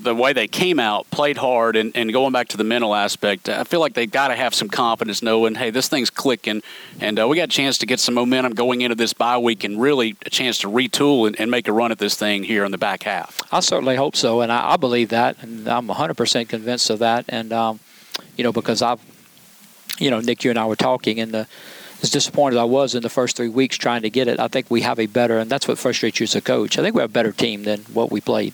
the 0.02 0.16
way 0.16 0.34
they 0.34 0.48
came 0.48 0.80
out, 0.80 1.10
played 1.12 1.38
hard, 1.38 1.76
and, 1.76 1.96
and 1.96 2.12
going 2.14 2.32
back 2.32 2.48
to 2.50 2.58
the 2.58 2.64
mental 2.64 2.96
aspect, 2.96 3.50
I 3.50 3.64
feel 3.66 3.80
like 3.80 3.94
they 3.94 4.06
got 4.06 4.30
to 4.30 4.36
have 4.36 4.56
some 4.56 4.70
confidence 4.70 5.22
knowing, 5.22 5.56
hey, 5.56 5.72
this 5.72 5.90
thing's 5.90 6.10
clicking, 6.10 6.62
and 7.00 7.20
uh, 7.20 7.28
we 7.28 7.36
got 7.36 7.44
a 7.44 7.48
chance 7.48 7.78
to 7.80 7.86
get 7.86 8.00
some 8.00 8.16
momentum 8.16 8.54
going 8.54 8.82
into 8.82 8.96
this 8.96 9.14
bye 9.14 9.38
week 9.38 9.64
and 9.64 9.80
really 9.80 10.16
a 10.26 10.30
chance 10.30 10.60
to 10.60 10.68
retool 10.68 11.28
and, 11.28 11.40
and, 11.40 11.50
make 11.50 11.68
a 11.68 11.74
run 11.74 11.92
at 11.92 11.98
this 11.98 12.16
thing 12.16 12.44
here 12.44 12.64
in 12.64 12.72
the 12.72 12.78
back 12.78 13.04
half. 13.04 13.42
I 13.52 13.60
certainly 13.60 13.96
hope 13.96 14.16
so, 14.16 14.42
and 14.42 14.52
I, 14.52 14.74
I 14.74 14.78
believe 14.78 15.10
that, 15.10 15.42
and 15.44 15.68
I'm 15.68 15.88
100% 15.88 16.48
convinced 16.48 16.90
of 16.90 17.00
that. 17.00 17.26
And, 17.28 17.52
um, 17.52 17.80
you 18.38 18.44
know, 18.44 18.54
because 18.54 18.82
I've, 18.82 19.02
you 19.98 20.10
know, 20.10 20.22
Nick, 20.22 20.44
you 20.44 20.52
and 20.52 20.60
I 20.60 20.66
were 20.66 20.76
talking, 20.76 21.20
and 21.20 21.34
the 21.34 21.48
as 22.02 22.10
disappointed 22.10 22.56
as 22.56 22.62
I 22.62 22.64
was 22.64 22.96
in 22.96 23.04
the 23.04 23.10
first 23.10 23.36
three 23.36 23.50
weeks 23.50 23.78
trying 23.78 24.04
to 24.04 24.10
get 24.10 24.28
it, 24.28 24.40
I 24.40 24.48
think 24.48 24.72
we 24.72 24.82
have 24.82 25.00
a 25.00 25.06
better, 25.06 25.38
and 25.38 25.50
that's 25.50 25.68
what 25.68 25.78
frustrates 25.78 26.20
you 26.20 26.24
as 26.24 26.36
a 26.36 26.42
coach. 26.42 26.78
I 26.78 26.82
think 26.82 26.96
we 26.96 27.02
have 27.02 27.10
a 27.10 27.14
better 27.14 27.32
team 27.32 27.64
than 27.64 27.82
what 27.94 28.12
we 28.12 28.22
played. 28.22 28.54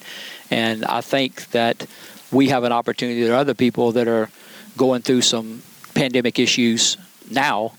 And 0.51 0.86
I 0.86 1.01
think 1.01 1.49
that 1.51 1.88
we 2.31 2.49
have 2.49 2.63
an 2.63 2.71
opportunity. 2.71 3.23
There 3.23 3.34
are 3.34 3.38
other 3.39 3.53
people 3.53 3.91
that 3.93 4.08
are 4.08 4.29
going 4.77 5.01
through 5.01 5.21
some 5.21 5.62
pandemic 5.93 6.39
issues 6.39 6.97
now 7.29 7.73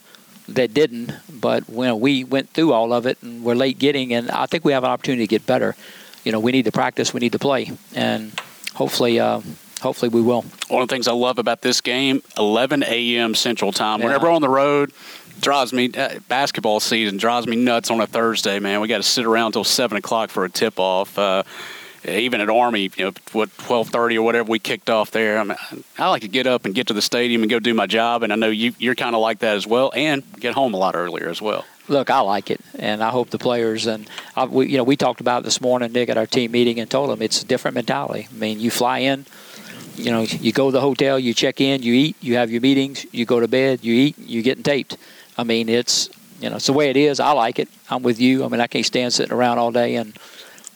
that 0.48 0.72
didn't, 0.72 1.12
but 1.28 1.68
when 1.68 2.00
we 2.00 2.24
went 2.24 2.50
through 2.50 2.72
all 2.72 2.92
of 2.92 3.06
it 3.06 3.18
and 3.22 3.44
we're 3.44 3.54
late 3.54 3.78
getting, 3.78 4.14
and 4.14 4.30
I 4.30 4.46
think 4.46 4.64
we 4.64 4.72
have 4.72 4.84
an 4.84 4.90
opportunity 4.90 5.24
to 5.24 5.30
get 5.30 5.44
better. 5.46 5.74
You 6.24 6.32
know, 6.32 6.40
we 6.40 6.52
need 6.52 6.64
to 6.64 6.72
practice, 6.72 7.12
we 7.12 7.20
need 7.20 7.32
to 7.32 7.38
play, 7.38 7.70
and 7.94 8.32
hopefully, 8.74 9.20
uh, 9.20 9.40
hopefully 9.80 10.08
we 10.08 10.22
will. 10.22 10.42
One 10.68 10.82
of 10.82 10.88
the 10.88 10.94
things 10.94 11.08
I 11.08 11.12
love 11.12 11.38
about 11.38 11.62
this 11.62 11.80
game, 11.80 12.22
11 12.36 12.82
a.m. 12.84 13.34
Central 13.34 13.72
Time. 13.72 14.00
Yeah. 14.00 14.06
Whenever 14.06 14.30
on 14.30 14.40
the 14.40 14.48
road, 14.48 14.92
drives 15.40 15.72
me 15.72 15.90
uh, 15.92 16.18
basketball 16.28 16.80
season 16.80 17.18
drives 17.18 17.46
me 17.46 17.56
nuts 17.56 17.90
on 17.90 18.00
a 18.00 18.06
Thursday. 18.06 18.58
Man, 18.58 18.80
we 18.80 18.88
got 18.88 18.98
to 18.98 19.02
sit 19.02 19.24
around 19.24 19.46
until 19.46 19.64
seven 19.64 19.98
o'clock 19.98 20.30
for 20.30 20.44
a 20.44 20.50
tip 20.50 20.78
off. 20.78 21.18
Uh, 21.18 21.42
even 22.06 22.40
at 22.40 22.48
Army, 22.48 22.90
you 22.96 23.04
know, 23.06 23.12
what 23.32 23.56
twelve 23.58 23.88
thirty 23.88 24.18
or 24.18 24.22
whatever 24.22 24.50
we 24.50 24.58
kicked 24.58 24.90
off 24.90 25.10
there. 25.10 25.38
I, 25.38 25.44
mean, 25.44 25.56
I 25.98 26.08
like 26.08 26.22
to 26.22 26.28
get 26.28 26.46
up 26.46 26.64
and 26.64 26.74
get 26.74 26.86
to 26.88 26.94
the 26.94 27.02
stadium 27.02 27.42
and 27.42 27.50
go 27.50 27.58
do 27.58 27.74
my 27.74 27.86
job, 27.86 28.22
and 28.22 28.32
I 28.32 28.36
know 28.36 28.48
you 28.48 28.72
you're 28.78 28.94
kind 28.94 29.14
of 29.14 29.20
like 29.20 29.40
that 29.40 29.56
as 29.56 29.66
well, 29.66 29.92
and 29.94 30.22
get 30.38 30.54
home 30.54 30.74
a 30.74 30.76
lot 30.76 30.94
earlier 30.94 31.28
as 31.28 31.42
well. 31.42 31.64
Look, 31.88 32.10
I 32.10 32.20
like 32.20 32.50
it, 32.50 32.60
and 32.78 33.02
I 33.02 33.10
hope 33.10 33.30
the 33.30 33.38
players 33.38 33.86
and 33.86 34.10
I, 34.34 34.44
we, 34.44 34.68
you 34.68 34.76
know, 34.76 34.82
we 34.82 34.96
talked 34.96 35.20
about 35.20 35.44
this 35.44 35.60
morning, 35.60 35.92
Nick, 35.92 36.08
at 36.08 36.18
our 36.18 36.26
team 36.26 36.50
meeting, 36.50 36.80
and 36.80 36.90
told 36.90 37.10
them 37.10 37.22
it's 37.22 37.42
a 37.42 37.46
different 37.46 37.76
mentality. 37.76 38.26
I 38.28 38.34
mean, 38.34 38.58
you 38.58 38.72
fly 38.72 38.98
in, 38.98 39.24
you 39.94 40.10
know, 40.10 40.22
you 40.22 40.52
go 40.52 40.68
to 40.68 40.72
the 40.72 40.80
hotel, 40.80 41.18
you 41.18 41.32
check 41.32 41.60
in, 41.60 41.82
you 41.82 41.94
eat, 41.94 42.16
you 42.20 42.36
have 42.36 42.50
your 42.50 42.60
meetings, 42.60 43.06
you 43.12 43.24
go 43.24 43.38
to 43.38 43.48
bed, 43.48 43.84
you 43.84 43.94
eat, 43.94 44.18
you 44.18 44.42
getting 44.42 44.64
taped. 44.64 44.96
I 45.38 45.44
mean, 45.44 45.68
it's 45.68 46.10
you 46.40 46.50
know, 46.50 46.56
it's 46.56 46.66
the 46.66 46.72
way 46.72 46.90
it 46.90 46.96
is. 46.96 47.20
I 47.20 47.32
like 47.32 47.58
it. 47.58 47.68
I'm 47.88 48.02
with 48.02 48.20
you. 48.20 48.44
I 48.44 48.48
mean, 48.48 48.60
I 48.60 48.66
can't 48.66 48.84
stand 48.84 49.12
sitting 49.12 49.32
around 49.32 49.58
all 49.58 49.72
day 49.72 49.96
and 49.96 50.16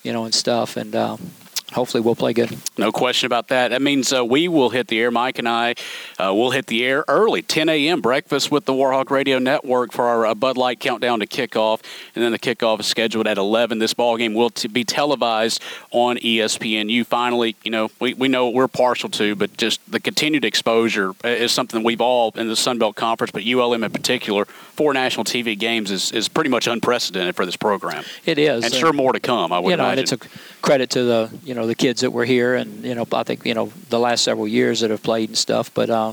you 0.02 0.12
know 0.12 0.24
and 0.24 0.34
stuff. 0.34 0.76
And 0.76 0.94
um, 0.94 1.30
hopefully 1.72 2.00
we'll 2.00 2.14
play 2.14 2.33
good. 2.33 2.56
No 2.78 2.92
question 2.92 3.26
about 3.26 3.48
that. 3.48 3.68
That 3.68 3.83
means 3.83 4.12
uh, 4.12 4.24
we 4.24 4.48
will 4.48 4.70
hit 4.70 4.88
the 4.88 5.00
air. 5.00 5.11
Mike 5.11 5.38
and 5.38 5.48
I 5.48 5.74
uh, 6.18 6.35
will 6.35 6.50
hit 6.50 6.66
the 6.66 6.85
air 6.85 7.04
early, 7.09 7.42
10 7.42 7.68
a.m. 7.68 8.00
breakfast 8.00 8.50
with 8.50 8.64
the 8.64 8.72
Warhawk 8.72 9.11
Radio 9.11 9.38
Network 9.38 9.92
for 9.92 10.06
our 10.06 10.26
uh, 10.26 10.35
Bud 10.35 10.56
Light 10.56 10.80
countdown 10.80 11.20
to 11.20 11.26
kickoff, 11.26 11.83
and 12.14 12.24
then 12.24 12.33
the 12.33 12.38
kickoff 12.38 12.80
is 12.80 12.87
scheduled 12.87 13.26
at 13.26 13.38
11. 13.38 13.78
This 13.78 13.94
ball 13.94 14.16
game 14.16 14.35
will 14.35 14.50
t- 14.50 14.68
be 14.68 14.85
televised 14.85 15.62
on 15.90 16.16
ESPN. 16.18 16.90
You 16.90 17.04
finally, 17.04 17.56
you 17.62 17.70
know, 17.70 17.90
we, 18.00 18.14
we 18.14 18.28
know 18.28 18.46
what 18.46 18.54
we're 18.54 18.68
partial 18.68 19.09
to, 19.11 19.35
but 19.35 19.56
just 19.56 19.80
the 19.90 20.00
continued 20.00 20.44
exposure 20.44 21.12
is 21.24 21.52
something 21.52 21.83
we've 21.83 22.00
all 22.00 22.33
in 22.37 22.48
the 22.48 22.56
Sun 22.56 22.78
Belt 22.78 22.96
Conference, 22.96 23.30
but 23.30 23.46
ULM 23.46 23.85
in 23.85 23.90
particular, 23.90 24.44
four 24.44 24.94
national 24.94 25.24
TV 25.24 25.59
games 25.59 25.90
is, 25.90 26.12
is 26.12 26.28
pretty 26.28 26.50
much 26.50 26.66
unprecedented 26.66 27.37
for 27.37 27.44
this 27.44 27.56
program. 27.56 28.04
It 28.24 28.38
is, 28.38 28.64
and 28.64 28.72
sure 28.72 28.92
more 28.92 29.12
to 29.12 29.20
come. 29.20 29.52
I 29.52 29.59
would 29.59 29.70
you 29.70 29.76
know, 29.76 29.85
imagine. 29.85 30.04
and 30.04 30.12
it's 30.12 30.26
a 30.26 30.61
credit 30.62 30.90
to 30.90 31.04
the 31.04 31.30
you 31.44 31.54
know 31.54 31.60
know 31.61 31.66
the 31.66 31.75
kids 31.75 32.01
that 32.01 32.12
were 32.12 32.25
here, 32.25 32.55
and 32.55 32.85
you 32.85 32.94
know 32.94 33.07
I 33.12 33.23
think 33.23 33.44
you 33.44 33.55
know 33.55 33.73
the 33.88 33.99
last 33.99 34.25
several 34.25 34.49
years 34.49 34.81
that 34.81 34.90
have 34.90 35.03
played 35.03 35.31
and 35.31 35.38
stuff. 35.38 35.73
But 35.73 35.90
uh, 35.90 36.12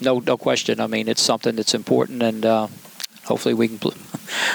no, 0.00 0.20
no 0.20 0.36
question. 0.36 0.80
I 0.80 0.86
mean, 0.86 1.08
it's 1.08 1.22
something 1.22 1.56
that's 1.56 1.74
important, 1.74 2.22
and 2.22 2.46
uh, 2.46 2.68
hopefully 3.24 3.54
we 3.54 3.68
can 3.68 3.78
pl- 3.78 3.94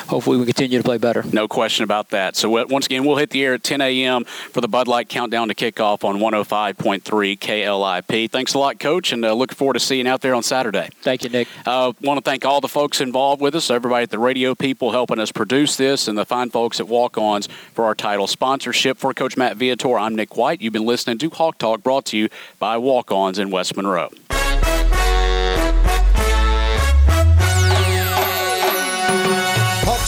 hopefully 0.08 0.38
we 0.38 0.46
continue 0.46 0.78
to 0.78 0.84
play 0.84 0.98
better. 0.98 1.24
No 1.32 1.48
question 1.48 1.84
about 1.84 2.10
that. 2.10 2.36
So 2.36 2.66
once 2.66 2.86
again, 2.86 3.06
we'll 3.06 3.18
hit 3.18 3.30
the 3.30 3.44
air 3.44 3.54
at 3.54 3.64
10 3.64 3.82
a.m. 3.82 4.26
for 4.26 4.62
the 4.62 4.68
Bud 4.68 4.88
Light 4.88 5.10
countdown 5.10 5.48
to 5.50 5.56
kickoff 5.56 6.04
on 6.04 6.18
105.3 6.20 7.02
KLIP. 7.40 8.32
Thanks 8.32 8.54
a 8.54 8.60
lot, 8.60 8.80
Coach, 8.80 9.12
and 9.12 9.24
uh, 9.26 9.34
looking 9.34 9.56
forward 9.56 9.74
to 9.74 9.80
seeing 9.80 10.06
you 10.06 10.12
out 10.12 10.22
there 10.22 10.36
on 10.36 10.44
Saturday. 10.44 10.90
Thank 11.02 11.24
you, 11.24 11.30
Nick. 11.30 11.48
Uh, 11.66 11.94
Want 12.02 12.18
to 12.24 12.30
thank 12.30 12.46
all 12.46 12.62
the 12.62 12.68
folks 12.68 13.02
involved 13.02 13.42
with 13.42 13.56
us, 13.56 13.70
everybody 13.70 14.04
at 14.04 14.10
the 14.10 14.20
radio 14.20 14.56
people 14.56 14.92
helping 14.92 15.20
us 15.20 15.32
produce 15.32 15.76
this, 15.76 16.08
and 16.08 16.18
the 16.18 16.26
fine 16.26 16.50
folks 16.50 16.80
at 16.80 16.88
Walk-Ons 16.88 17.48
for 17.74 17.86
our 17.86 17.96
title 17.96 18.28
sponsorship. 18.28 18.98
For 18.98 19.14
Coach 19.14 19.38
Matt 19.38 19.58
Viator, 19.58 19.98
I'm 19.98 20.16
Nick 20.16 20.36
White. 20.38 20.62
You've 20.62 20.74
been 20.74 20.86
listening 20.86 21.18
to 21.20 21.30
Hawk 21.30 21.58
Talk, 21.58 21.84
brought 21.84 22.06
to 22.08 22.18
you 22.18 22.30
by 22.58 22.78
Walk-Ons 22.78 23.40
in 23.40 23.50
West 23.52 23.76
Monroe. 23.76 24.10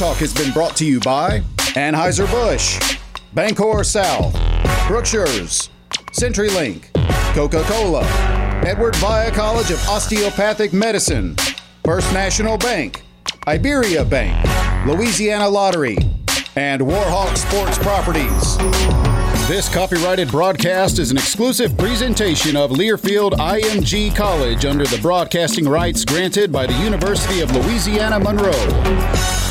Talk 0.01 0.17
has 0.17 0.33
been 0.33 0.51
brought 0.51 0.75
to 0.77 0.83
you 0.83 0.99
by 0.99 1.41
Anheuser-Busch, 1.75 2.97
Bancorp 3.35 3.85
South, 3.85 4.33
Brookshire's, 4.87 5.69
CenturyLink, 6.13 6.91
Coca-Cola, 7.35 8.03
Edward 8.65 8.95
Via 8.95 9.29
College 9.29 9.69
of 9.69 9.77
Osteopathic 9.87 10.73
Medicine, 10.73 11.35
First 11.85 12.11
National 12.13 12.57
Bank, 12.57 13.03
Iberia 13.47 14.03
Bank, 14.03 14.43
Louisiana 14.87 15.47
Lottery, 15.47 15.97
and 16.55 16.81
Warhawk 16.81 17.37
Sports 17.37 17.77
Properties. 17.77 19.10
This 19.51 19.67
copyrighted 19.67 20.31
broadcast 20.31 20.97
is 20.97 21.11
an 21.11 21.17
exclusive 21.17 21.77
presentation 21.77 22.55
of 22.55 22.71
Learfield 22.71 23.33
IMG 23.33 24.15
College 24.15 24.63
under 24.63 24.85
the 24.85 24.97
broadcasting 25.01 25.67
rights 25.67 26.05
granted 26.05 26.53
by 26.53 26.65
the 26.65 26.73
University 26.75 27.41
of 27.41 27.51
Louisiana 27.51 28.17
Monroe. 28.17 28.53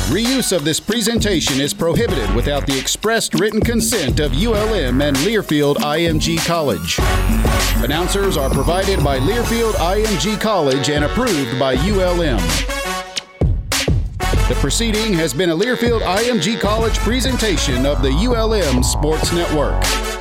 Reuse 0.09 0.57
of 0.57 0.65
this 0.65 0.79
presentation 0.79 1.61
is 1.61 1.71
prohibited 1.71 2.33
without 2.33 2.65
the 2.65 2.79
expressed 2.79 3.35
written 3.35 3.61
consent 3.61 4.19
of 4.19 4.33
ULM 4.33 5.03
and 5.03 5.15
Learfield 5.17 5.75
IMG 5.75 6.43
College. 6.47 6.97
Announcers 7.83 8.37
are 8.37 8.49
provided 8.49 9.03
by 9.03 9.19
Learfield 9.19 9.73
IMG 9.73 10.41
College 10.41 10.89
and 10.89 11.05
approved 11.05 11.59
by 11.59 11.75
ULM. 11.75 12.80
The 14.51 14.59
proceeding 14.59 15.13
has 15.13 15.33
been 15.33 15.51
a 15.51 15.55
Learfield 15.55 16.01
IMG 16.01 16.59
College 16.59 16.97
presentation 16.97 17.85
of 17.85 18.01
the 18.01 18.09
ULM 18.09 18.83
Sports 18.83 19.31
Network. 19.31 20.20